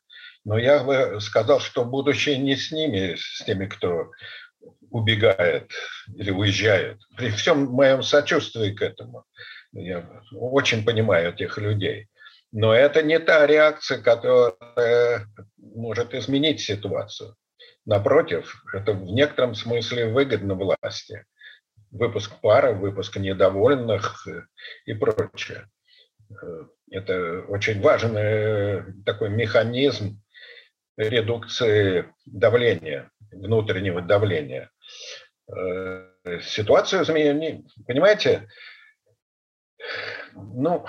Но 0.45 0.57
я 0.57 0.83
бы 0.83 1.19
сказал, 1.19 1.59
что 1.59 1.85
будущее 1.85 2.37
не 2.37 2.55
с 2.55 2.71
ними, 2.71 3.15
с 3.17 3.43
теми, 3.43 3.65
кто 3.65 4.11
убегает 4.89 5.71
или 6.15 6.31
уезжает. 6.31 6.99
При 7.15 7.29
всем 7.29 7.65
моем 7.65 8.03
сочувствии 8.03 8.71
к 8.71 8.81
этому. 8.81 9.25
Я 9.71 10.23
очень 10.33 10.83
понимаю 10.83 11.33
этих 11.33 11.57
людей. 11.57 12.07
Но 12.51 12.73
это 12.73 13.03
не 13.03 13.19
та 13.19 13.45
реакция, 13.45 14.01
которая 14.01 15.27
может 15.57 16.13
изменить 16.15 16.61
ситуацию. 16.61 17.35
Напротив, 17.85 18.63
это 18.73 18.93
в 18.93 19.03
некотором 19.03 19.53
смысле 19.55 20.11
выгодно 20.11 20.55
власти. 20.55 21.25
Выпуск 21.91 22.39
пары, 22.41 22.73
выпуск 22.73 23.17
недовольных 23.17 24.27
и 24.85 24.93
прочее. 24.93 25.67
Это 26.91 27.41
очень 27.47 27.81
важный 27.81 28.83
такой 29.05 29.29
механизм 29.29 30.21
редукции 30.97 32.13
давления, 32.25 33.09
внутреннего 33.31 34.01
давления. 34.01 34.69
Ситуацию 36.41 37.03
изменить, 37.03 37.65
понимаете, 37.87 38.47
ну, 40.33 40.85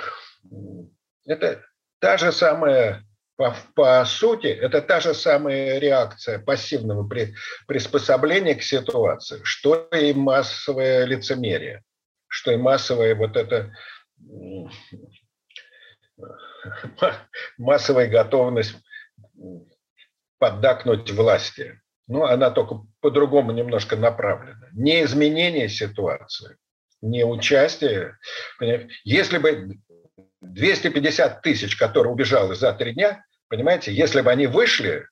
это 1.27 1.63
та 1.99 2.17
же 2.17 2.33
самая, 2.33 3.05
по, 3.37 3.55
по 3.75 4.05
сути, 4.05 4.49
это 4.49 4.83
та 4.83 5.01
же 5.01 5.15
самая 5.15 5.79
реакция 5.79 6.39
пассивного 6.39 7.07
при, 7.09 7.35
приспособления 7.67 8.55
к 8.55 8.63
ситуации, 8.63 9.41
что 9.45 9.89
и 9.93 10.13
массовое 10.13 11.05
лицемерие, 11.05 11.83
что 12.29 12.53
и 12.53 12.57
массовая 12.57 13.15
вот 13.15 13.37
это 13.37 13.73
массовая 17.59 18.09
готовность 18.09 18.75
поддакнуть 20.39 21.11
власти. 21.11 21.81
Ну, 22.09 22.25
она 22.25 22.51
только 22.51 22.81
по-другому 23.01 23.53
немножко 23.53 23.97
направлена. 23.97 24.69
Не 24.73 25.05
изменение 25.05 25.69
ситуации, 25.69 26.57
не 27.03 27.25
участие. 27.25 28.19
Если 29.05 29.39
бы 29.39 29.79
250 30.41 31.43
тысяч, 31.43 31.77
которые 31.77 32.13
убежали 32.13 32.55
за 32.55 32.73
три 32.73 32.95
дня, 32.95 33.25
понимаете, 33.49 33.93
если 33.93 34.21
бы 34.21 34.31
они 34.31 34.47
вышли, 34.47 35.07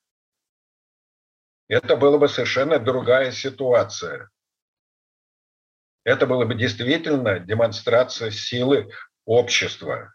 это 1.67 1.95
была 1.95 2.17
бы 2.17 2.27
совершенно 2.27 2.79
другая 2.79 3.31
ситуация. 3.31 4.29
Это 6.03 6.25
было 6.25 6.45
бы 6.45 6.55
действительно 6.55 7.39
демонстрация 7.39 8.31
силы 8.31 8.89
общества. 9.25 10.13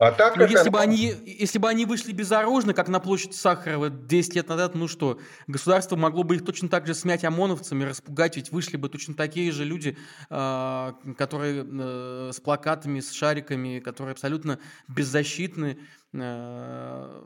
А 0.00 0.12
так 0.12 0.36
ну, 0.36 0.46
если, 0.46 0.70
бы 0.70 0.80
они, 0.80 1.12
если 1.26 1.58
бы 1.58 1.68
они 1.68 1.84
вышли 1.84 2.12
безоружно, 2.12 2.72
как 2.72 2.88
на 2.88 3.00
площадь 3.00 3.34
Сахарова 3.34 3.90
10 3.90 4.34
лет 4.34 4.48
назад, 4.48 4.74
ну 4.74 4.88
что, 4.88 5.20
государство 5.46 5.94
могло 5.94 6.22
бы 6.22 6.36
их 6.36 6.44
точно 6.44 6.70
так 6.70 6.86
же 6.86 6.94
смять 6.94 7.22
ОМОНовцами, 7.22 7.84
распугать, 7.84 8.34
ведь 8.36 8.50
вышли 8.50 8.78
бы 8.78 8.88
точно 8.88 9.12
такие 9.12 9.52
же 9.52 9.66
люди, 9.66 9.98
э, 10.30 10.92
которые 11.18 11.66
э, 11.70 12.30
с 12.32 12.40
плакатами, 12.40 13.00
с 13.00 13.12
шариками, 13.12 13.80
которые 13.80 14.12
абсолютно 14.12 14.58
беззащитны. 14.88 15.78
Э, 16.14 17.22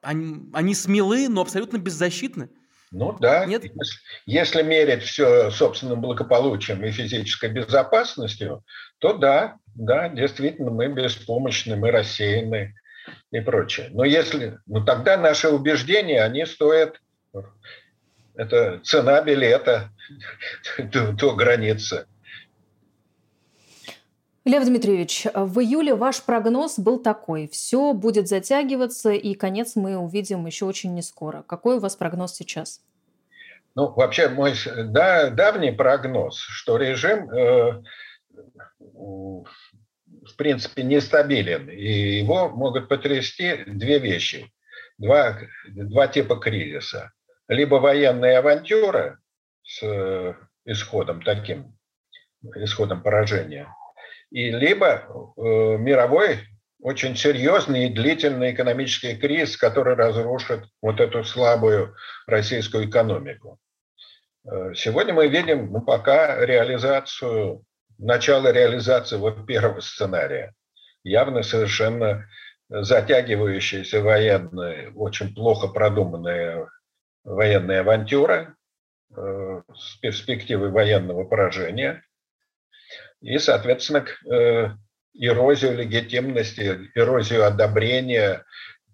они, 0.00 0.48
они 0.54 0.74
смелы, 0.74 1.28
но 1.28 1.42
абсолютно 1.42 1.76
беззащитны. 1.76 2.48
Ну 2.90 3.16
да, 3.18 3.44
Нет? 3.44 3.64
Если, 3.64 3.98
если 4.26 4.62
мерить 4.62 5.02
все 5.02 5.50
собственным 5.50 6.00
благополучием 6.00 6.84
и 6.84 6.90
физической 6.90 7.50
безопасностью, 7.50 8.64
то 8.98 9.12
да, 9.12 9.56
да, 9.74 10.08
действительно, 10.08 10.70
мы 10.70 10.88
беспомощны, 10.88 11.76
мы 11.76 11.90
рассеяны 11.90 12.74
и 13.30 13.40
прочее. 13.40 13.88
Но 13.90 14.04
если, 14.04 14.58
ну 14.66 14.84
тогда 14.84 15.16
наши 15.16 15.48
убеждения, 15.48 16.22
они 16.22 16.46
стоят, 16.46 17.00
это 18.34 18.80
цена 18.84 19.20
билета 19.22 19.90
до, 20.78 21.12
до 21.12 21.34
границы. 21.34 22.06
Лев 24.48 24.64
Дмитриевич, 24.64 25.26
в 25.34 25.60
июле 25.60 25.94
ваш 25.94 26.22
прогноз 26.22 26.78
был 26.78 27.02
такой. 27.02 27.48
Все 27.48 27.92
будет 27.92 28.28
затягиваться, 28.28 29.10
и 29.10 29.34
конец 29.34 29.76
мы 29.76 29.98
увидим 29.98 30.46
еще 30.46 30.64
очень 30.64 30.94
не 30.94 31.02
скоро. 31.02 31.42
Какой 31.42 31.76
у 31.76 31.80
вас 31.80 31.96
прогноз 31.96 32.34
сейчас? 32.34 32.80
Ну, 33.74 33.92
вообще, 33.92 34.30
мой 34.30 34.54
да, 34.86 35.28
давний 35.28 35.70
прогноз, 35.70 36.38
что 36.38 36.78
режим 36.78 37.30
э, 37.30 37.82
в 38.80 40.36
принципе, 40.38 40.82
нестабилен, 40.82 41.68
и 41.68 42.18
его 42.18 42.48
могут 42.48 42.88
потрясти 42.88 43.64
две 43.66 43.98
вещи, 43.98 44.50
два, 44.96 45.38
два 45.68 46.08
типа 46.08 46.36
кризиса. 46.36 47.12
Либо 47.48 47.74
военная 47.76 48.38
авантюра 48.38 49.18
с 49.62 49.82
э, 49.82 50.34
исходом 50.64 51.20
таким, 51.20 51.76
исходом 52.56 53.02
поражения, 53.02 53.68
и 54.30 54.50
либо 54.50 54.86
э, 55.36 55.40
мировой 55.78 56.40
очень 56.80 57.16
серьезный 57.16 57.86
и 57.86 57.92
длительный 57.92 58.52
экономический 58.52 59.16
кризис, 59.16 59.56
который 59.56 59.94
разрушит 59.94 60.64
вот 60.80 61.00
эту 61.00 61.24
слабую 61.24 61.94
российскую 62.26 62.88
экономику. 62.88 63.58
Э, 64.50 64.74
сегодня 64.74 65.14
мы 65.14 65.28
видим 65.28 65.72
ну, 65.72 65.80
пока 65.80 66.44
реализацию, 66.44 67.64
начало 67.98 68.52
реализации 68.52 69.16
вот 69.16 69.46
первого 69.46 69.80
сценария. 69.80 70.54
Явно 71.02 71.42
совершенно 71.42 72.28
затягивающаяся 72.68 74.02
военная, 74.02 74.90
очень 74.92 75.34
плохо 75.34 75.68
продуманная 75.68 76.68
военная 77.24 77.80
авантюра 77.80 78.54
э, 79.16 79.62
с 79.74 79.96
перспективой 79.96 80.70
военного 80.70 81.24
поражения 81.24 82.02
и, 83.20 83.38
соответственно, 83.38 84.06
э, 84.30 84.70
эрозию 85.14 85.76
легитимности, 85.76 86.90
эрозию 86.94 87.46
одобрения 87.46 88.44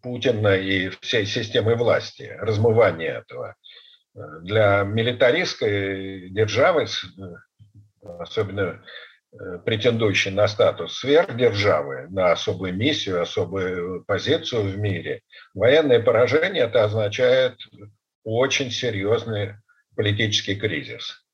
Путина 0.02 0.54
и 0.54 0.88
всей 1.00 1.26
системы 1.26 1.74
власти, 1.76 2.36
размывание 2.40 3.22
этого. 3.22 3.56
Для 4.42 4.84
милитаристской 4.84 6.28
державы, 6.30 6.86
особенно 8.20 8.82
э, 9.32 9.58
претендующей 9.64 10.30
на 10.30 10.46
статус 10.46 10.98
сверхдержавы, 10.98 12.06
на 12.10 12.32
особую 12.32 12.74
миссию, 12.74 13.20
особую 13.20 14.04
позицию 14.04 14.62
в 14.64 14.78
мире, 14.78 15.22
военное 15.52 16.00
поражение 16.00 16.64
это 16.64 16.84
означает 16.84 17.56
очень 18.22 18.70
серьезный 18.70 19.54
политический 19.96 20.54
кризис. 20.54 21.24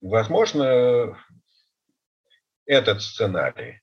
Возможно, 0.00 1.16
этот 2.66 3.02
сценарий. 3.02 3.80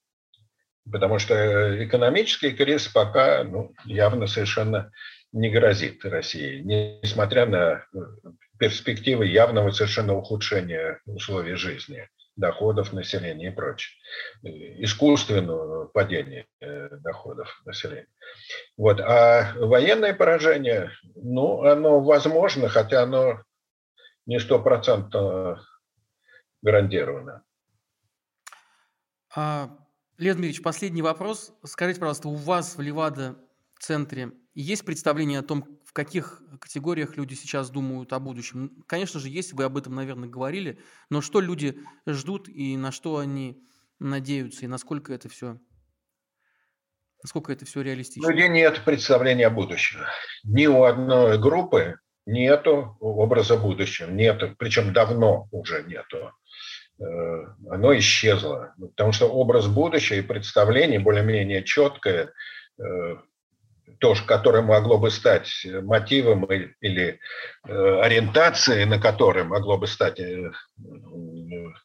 Потому 0.90 1.20
что 1.20 1.84
экономический 1.84 2.52
кризис 2.52 2.88
пока 2.88 3.44
ну, 3.44 3.74
явно 3.86 4.28
совершенно 4.28 4.92
не 5.34 5.50
грозит 5.50 6.04
России, 6.06 6.62
несмотря 6.62 7.46
на 7.46 7.86
э, 7.94 7.98
перспективы 8.58 9.28
явного 9.28 9.72
совершенно 9.72 10.16
ухудшения 10.16 11.02
условий 11.06 11.56
жизни, 11.56 12.08
доходов 12.38 12.94
населения 12.94 13.48
и 13.48 13.54
прочее, 13.54 13.98
искусственного 14.44 15.88
падения 15.88 16.46
э, 16.62 16.90
доходов 17.00 17.62
населения. 17.66 18.08
Вот. 18.78 19.02
А 19.02 19.54
военное 19.58 20.14
поражение, 20.14 20.92
ну, 21.16 21.64
оно 21.64 22.00
возможно, 22.00 22.70
хотя 22.70 23.04
оно 23.04 23.42
не 24.26 24.40
стопроцентно 24.40 25.62
гарантировано. 26.68 27.44
А, 29.34 29.70
Леонид 30.18 30.38
Дмитриевич, 30.38 30.62
последний 30.62 31.02
вопрос. 31.02 31.54
Скажите, 31.64 32.02
пожалуйста, 32.02 32.28
у 32.28 32.36
вас 32.36 32.76
в 32.76 32.82
Левада-центре 32.82 34.34
есть 34.54 34.84
представление 34.84 35.40
о 35.40 35.44
том, 35.44 35.80
в 35.86 35.94
каких 35.94 36.42
категориях 36.60 37.16
люди 37.16 37.36
сейчас 37.36 37.70
думают 37.70 38.12
о 38.12 38.20
будущем? 38.20 38.84
Конечно 38.86 39.22
же, 39.22 39.30
есть, 39.30 39.54
вы 39.54 39.64
об 39.64 39.78
этом, 39.78 39.96
наверное, 39.96 40.28
говорили, 40.28 40.80
но 41.10 41.22
что 41.22 41.40
люди 41.40 41.80
ждут 42.06 42.50
и 42.50 42.76
на 42.76 42.92
что 42.92 43.18
они 43.18 43.64
надеются, 44.00 44.66
и 44.66 44.68
насколько 44.68 45.14
это 45.14 45.30
все 45.30 45.60
Насколько 47.24 47.52
это 47.52 47.66
все 47.66 47.82
реалистично? 47.82 48.30
Людей 48.30 48.50
нет 48.50 48.84
представления 48.86 49.48
о 49.48 49.50
будущем. 49.50 50.02
Ни 50.44 50.68
у 50.68 50.84
одной 50.84 51.40
группы 51.40 52.00
нету 52.28 52.96
образа 53.00 53.58
будущего. 53.58 54.12
Нету, 54.12 54.54
причем 54.60 54.94
давно 54.94 55.48
уже 55.52 55.84
нету. 55.84 56.32
Э, 57.00 57.46
оно 57.70 57.98
исчезло. 57.98 58.74
Потому 58.80 59.12
что 59.12 59.28
образ 59.28 59.68
будущего 59.68 60.18
и 60.18 60.22
представление 60.22 61.00
более-менее 61.00 61.64
четкое, 61.64 62.34
э, 62.80 63.16
то, 64.00 64.16
которое 64.26 64.62
могло 64.64 64.98
бы 64.98 65.12
стать 65.12 65.66
мотивом 65.84 66.46
или 66.46 67.20
э, 67.68 68.00
ориентацией, 68.02 68.86
на 68.86 69.00
которое 69.00 69.44
могло 69.44 69.78
бы 69.78 69.88
стать 69.88 70.20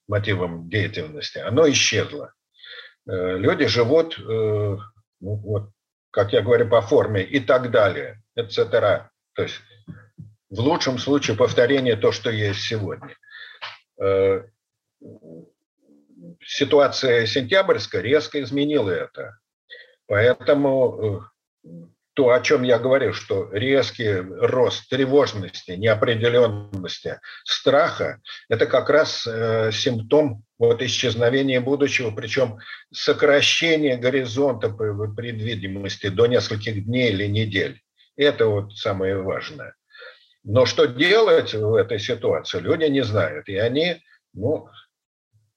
мотивом 0.09 0.69
деятельности, 0.69 1.39
оно 1.39 1.71
исчезло. 1.71 2.33
Люди 3.07 3.67
живут, 3.67 4.17
ну, 4.19 4.79
вот, 5.21 5.71
как 6.11 6.33
я 6.33 6.43
говорю, 6.43 6.69
по 6.69 6.83
форме 6.83 7.23
и 7.23 7.41
так 7.41 7.71
далее, 7.71 8.23
etc. 8.39 9.09
То 9.35 9.43
есть 9.43 9.61
в 10.51 10.61
лучшем 10.61 10.99
случае 10.99 11.37
повторение 11.37 11.97
то, 11.97 12.13
что 12.13 12.31
есть 12.31 12.61
сегодня 12.61 13.17
ситуация 16.45 17.27
сентябрьская 17.27 18.03
резко 18.03 18.43
изменила 18.43 18.91
это. 18.91 19.39
Поэтому 20.07 21.29
э, 21.65 21.69
то, 22.15 22.31
о 22.31 22.41
чем 22.41 22.63
я 22.63 22.79
говорю, 22.79 23.13
что 23.13 23.49
резкий 23.53 24.13
рост 24.13 24.89
тревожности, 24.89 25.73
неопределенности, 25.73 27.21
страха, 27.45 28.21
это 28.49 28.67
как 28.67 28.91
раз 28.91 29.27
э, 29.27 29.71
симптом 29.73 30.45
вот 30.59 30.83
исчезновения 30.83 31.61
будущего, 31.61 32.11
причем 32.11 32.59
сокращение 32.93 33.97
горизонта 33.97 34.69
предвидимости 34.71 36.09
до 36.09 36.27
нескольких 36.27 36.85
дней 36.85 37.11
или 37.11 37.27
недель. 37.27 37.81
Это 38.17 38.47
вот 38.47 38.77
самое 38.77 39.17
важное. 39.17 39.75
Но 40.45 40.67
что 40.67 40.87
делать 40.87 41.55
в 41.55 41.75
этой 41.75 41.99
ситуации, 41.99 42.59
люди 42.59 42.85
не 42.85 43.03
знают. 43.03 43.49
И 43.49 43.57
они 43.57 44.03
ну, 44.35 44.69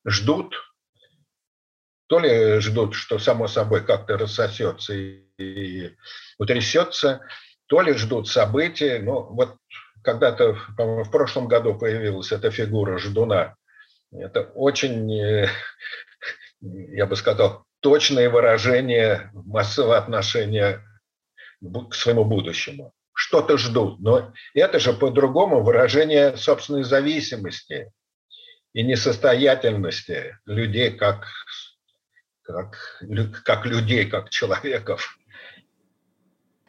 ждут, 0.06 0.56
то 2.08 2.20
ли 2.20 2.60
ждут, 2.60 2.94
что 2.94 3.18
само 3.20 3.48
собой 3.48 3.84
как-то 3.84 4.18
рассосется 4.18 4.94
и 4.94 5.96
утрясется, 6.38 7.22
то 7.68 7.82
ли 7.82 7.94
ждут 7.94 8.28
событий. 8.28 9.00
Ну, 9.00 9.24
вот 9.34 9.58
когда-то, 10.04 10.54
в 10.78 11.10
прошлом 11.10 11.48
году 11.48 11.78
появилась 11.78 12.32
эта 12.32 12.52
фигура 12.52 13.00
ждуна. 13.00 13.56
Это 14.12 14.42
очень, 14.54 15.12
э, 15.12 15.50
я 16.62 17.08
бы 17.08 17.16
сказал, 17.16 17.66
точное 17.80 18.30
выражение 18.30 19.32
массового 19.34 19.98
отношения 19.98 20.84
к 21.62 21.96
своему 21.96 22.24
будущему. 22.24 22.94
Что-то 23.14 23.58
ждут, 23.58 24.00
но 24.02 24.34
это 24.54 24.78
же 24.80 24.94
по-другому 24.94 25.64
выражение 25.64 26.38
собственной 26.38 26.84
зависимости– 26.84 27.92
и 28.76 28.84
несостоятельности 28.84 30.38
людей 30.46 30.92
как, 30.92 31.26
как, 32.42 32.78
как 33.46 33.66
людей, 33.66 34.06
как 34.06 34.30
человеков. 34.30 35.18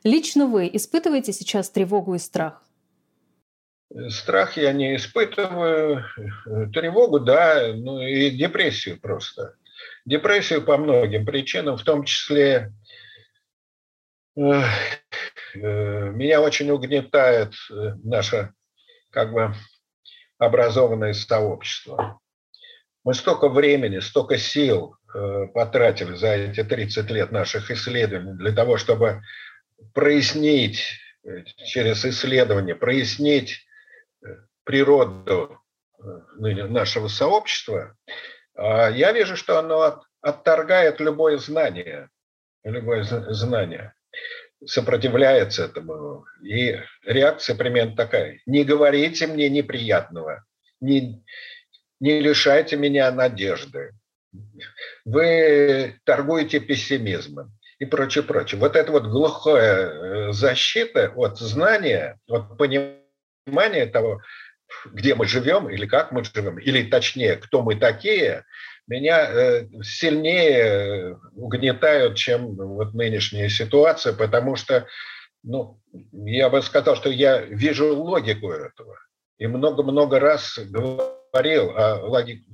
Лично 0.04 0.46
вы 0.46 0.70
испытываете 0.72 1.32
сейчас 1.32 1.68
тревогу 1.68 2.14
и 2.14 2.18
страх? 2.18 2.62
Страх 4.08 4.56
я 4.56 4.72
не 4.72 4.94
испытываю, 4.94 6.04
тревогу, 6.72 7.18
да, 7.18 7.72
ну 7.74 8.00
и 8.00 8.30
депрессию 8.30 9.00
просто. 9.00 9.56
Депрессию 10.04 10.62
по 10.62 10.76
многим 10.76 11.26
причинам, 11.26 11.76
в 11.76 11.82
том 11.82 12.04
числе 12.04 12.72
э, 14.36 14.62
меня 15.54 16.40
очень 16.40 16.70
угнетает 16.70 17.52
э, 17.68 17.94
наша 18.04 18.54
как 19.10 19.32
бы 19.32 19.52
образованное 20.38 21.12
сообщество. 21.12 22.20
Мы 23.04 23.14
столько 23.14 23.48
времени, 23.48 24.00
столько 24.00 24.36
сил 24.36 24.96
э, 25.14 25.46
потратили 25.54 26.14
за 26.14 26.34
эти 26.34 26.64
30 26.64 27.10
лет 27.10 27.32
наших 27.32 27.70
исследований 27.70 28.36
для 28.36 28.52
того, 28.52 28.76
чтобы 28.76 29.22
прояснить 29.94 30.84
э, 31.24 31.44
через 31.66 32.04
исследование, 32.04 32.74
прояснить 32.74 33.64
э, 34.24 34.26
природу 34.64 35.60
нашего 36.38 37.08
сообщества, 37.08 37.96
а 38.54 38.90
я 38.90 39.12
вижу, 39.12 39.36
что 39.36 39.58
оно 39.58 40.02
отторгает 40.20 41.00
любое 41.00 41.38
знание, 41.38 42.10
любое 42.64 43.02
знание 43.04 43.94
сопротивляется 44.64 45.64
этому. 45.64 46.24
И 46.42 46.78
реакция 47.04 47.56
примерно 47.56 47.96
такая. 47.96 48.40
Не 48.46 48.64
говорите 48.64 49.26
мне 49.26 49.48
неприятного, 49.48 50.44
не, 50.80 51.22
не 52.00 52.20
лишайте 52.20 52.76
меня 52.76 53.10
надежды. 53.10 53.92
Вы 55.04 55.98
торгуете 56.04 56.60
пессимизмом 56.60 57.52
и 57.78 57.86
прочее, 57.86 58.24
прочее. 58.24 58.60
Вот 58.60 58.76
это 58.76 58.92
вот 58.92 59.04
глухая 59.04 59.88
э, 60.28 60.32
защита 60.32 61.12
от 61.14 61.38
знания, 61.38 62.18
от 62.28 62.56
понимания 62.58 63.86
того, 63.86 64.20
где 64.86 65.14
мы 65.14 65.26
живем 65.26 65.70
или 65.70 65.86
как 65.86 66.12
мы 66.12 66.24
живем, 66.24 66.58
или 66.58 66.88
точнее, 66.88 67.36
кто 67.36 67.62
мы 67.62 67.76
такие, 67.76 68.44
меня 68.86 69.30
э, 69.30 69.66
сильнее 69.82 71.18
угнетают, 71.34 72.16
чем 72.16 72.54
вот 72.54 72.94
нынешняя 72.94 73.48
ситуация, 73.48 74.12
потому 74.12 74.56
что, 74.56 74.86
ну, 75.42 75.80
я 76.12 76.48
бы 76.48 76.62
сказал, 76.62 76.96
что 76.96 77.10
я 77.10 77.40
вижу 77.40 77.94
логику 77.94 78.50
этого. 78.50 78.98
И 79.38 79.46
много-много 79.46 80.20
раз 80.20 80.58
говорил 80.58 81.70
о 81.76 81.98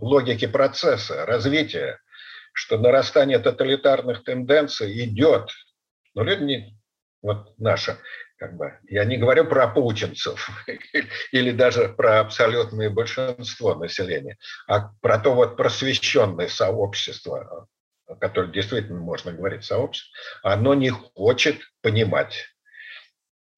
логике 0.01 0.49
процесса, 0.49 1.27
развития, 1.27 2.01
что 2.53 2.79
нарастание 2.79 3.39
тоталитарных 3.39 4.25
тенденций 4.25 5.05
идет. 5.05 5.51
Но 6.15 6.25
люди 6.25 6.75
вот 7.23 7.55
наша 7.59 7.99
как 8.43 8.57
бы, 8.57 8.77
я 8.89 9.05
не 9.05 9.19
говорю 9.19 9.45
про 9.45 9.69
путинцев 9.69 10.51
или 11.31 11.53
даже 11.53 11.91
про 11.91 12.19
абсолютное 12.19 12.91
большинство 12.91 13.77
населения, 13.77 14.37
а 14.67 14.91
про 15.01 15.21
то 15.21 15.33
вот 15.33 15.57
просвещенное 15.57 16.49
сообщество, 16.49 17.69
о 18.09 18.17
котором 18.17 18.51
действительно 18.51 18.99
можно 18.99 19.31
говорить 19.31 19.65
сообщество, 19.65 20.19
оно 20.43 20.75
не 20.75 20.91
хочет 20.91 21.61
понимать. 21.83 22.49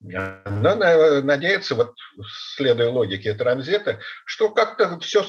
Оно 0.05 0.75
надеется, 1.23 1.77
вот 1.77 1.95
следуя 2.55 2.91
логике 2.91 3.33
транзита, 3.33 4.01
что 4.27 4.51
как-то 4.51 5.01
все 5.01 5.25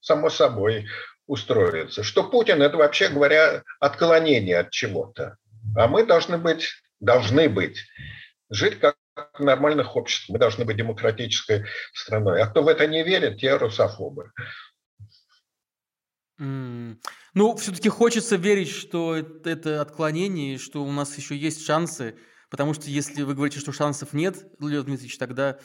само 0.00 0.28
собой 0.28 0.88
устроится, 1.26 2.02
что 2.02 2.22
Путин 2.22 2.60
это 2.60 2.76
вообще 2.76 3.08
говоря 3.08 3.62
отклонение 3.80 4.58
от 4.58 4.72
чего-то, 4.72 5.38
а 5.74 5.88
мы 5.88 6.04
должны 6.04 6.36
быть, 6.36 6.68
должны 7.00 7.48
быть 7.48 7.78
жить 8.50 8.78
как 8.80 8.96
в 9.34 9.42
нормальных 9.42 9.96
обществах. 9.96 10.34
Мы 10.34 10.38
должны 10.38 10.64
быть 10.64 10.76
демократической 10.76 11.64
страной. 11.92 12.42
А 12.42 12.46
кто 12.46 12.62
в 12.62 12.68
это 12.68 12.86
не 12.86 13.02
верит, 13.02 13.40
те 13.40 13.56
русофобы. 13.56 14.32
Mm. 16.40 16.96
Ну, 17.34 17.56
все-таки 17.56 17.88
хочется 17.88 18.36
верить, 18.36 18.70
что 18.70 19.16
это 19.16 19.80
отклонение, 19.80 20.58
что 20.58 20.84
у 20.84 20.92
нас 20.92 21.16
еще 21.16 21.36
есть 21.36 21.64
шансы, 21.66 22.16
потому 22.48 22.74
что 22.74 22.88
если 22.90 23.22
вы 23.22 23.34
говорите, 23.34 23.58
что 23.58 23.72
шансов 23.72 24.12
нет, 24.12 24.36
Леонид 24.60 24.86
Дмитриевич, 24.86 25.18
тогда 25.18 25.58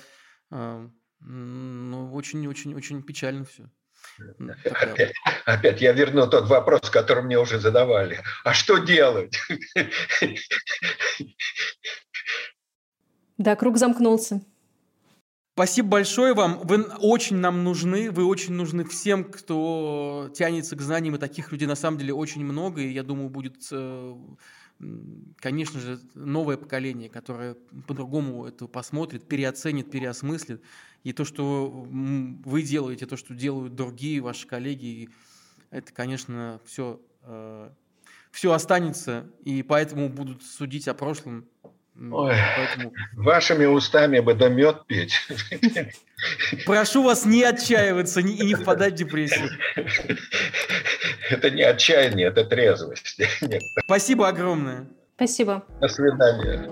э, 0.52 0.88
ну, 1.20 2.14
очень-очень-очень 2.14 3.04
печально 3.04 3.46
все. 3.46 3.70
Опять, 4.66 5.14
опять 5.46 5.82
я 5.82 5.94
верну 5.94 6.28
тот 6.28 6.48
вопрос, 6.48 6.90
который 6.90 7.24
мне 7.24 7.40
уже 7.40 7.60
задавали. 7.60 8.22
А 8.44 8.54
что 8.54 8.78
делать? 8.78 9.40
Да, 13.38 13.56
круг 13.56 13.78
замкнулся. 13.78 14.42
Спасибо 15.56 15.90
большое 15.90 16.34
вам. 16.34 16.62
Вы 16.64 16.82
очень 16.82 17.36
нам 17.36 17.64
нужны. 17.64 18.10
Вы 18.10 18.26
очень 18.26 18.54
нужны 18.54 18.84
всем, 18.86 19.24
кто 19.24 20.32
тянется 20.34 20.76
к 20.76 20.82
знаниям. 20.82 21.16
И 21.16 21.20
таких 21.20 21.52
людей 21.52 21.68
на 21.68 21.76
самом 21.76 22.00
деле 22.00 22.12
очень 22.12 22.44
много. 22.44 22.82
И 22.82 22.92
я 22.92 23.04
думаю, 23.04 23.30
будет, 23.30 23.68
э, 23.72 24.16
конечно 25.38 25.80
же, 25.80 26.00
новое 26.16 26.58
поколение, 26.58 27.08
которое 27.08 27.56
по-другому 27.88 28.48
это 28.48 28.68
посмотрит, 28.68 29.28
переоценит, 29.28 29.92
переосмыслит. 29.92 30.64
И 31.04 31.14
то, 31.14 31.24
что 31.24 31.70
вы 31.70 32.64
делаете, 32.64 33.06
то, 33.06 33.16
что 33.16 33.36
делают 33.36 33.76
другие 33.76 34.22
ваши 34.22 34.48
коллеги, 34.48 35.10
это, 35.70 35.94
конечно, 35.94 36.62
все, 36.66 37.00
э, 37.22 37.70
все 38.32 38.54
останется. 38.54 39.30
И 39.44 39.62
поэтому 39.62 40.10
будут 40.10 40.42
судить 40.42 40.88
о 40.88 40.96
прошлом 40.96 41.46
Ой, 41.96 42.36
Поэтому... 42.58 42.94
Вашими 43.14 43.66
устами 43.66 44.20
бы 44.20 44.34
да 44.34 44.50
мед 44.50 44.86
петь. 44.88 45.14
Прошу 46.66 47.04
вас 47.04 47.26
не 47.26 47.44
отчаиваться 47.44 48.20
и 48.22 48.46
не 48.46 48.56
впадать 48.56 48.94
в 48.94 48.98
депрессию. 48.98 49.50
Это 51.30 51.50
не 51.52 51.64
отчаяние, 51.64 52.28
это 52.28 52.44
трезвость. 52.46 53.20
Спасибо 53.86 54.28
огромное. 54.28 54.88
Спасибо. 55.16 55.64
До 55.80 55.88
свидания. 55.88 56.70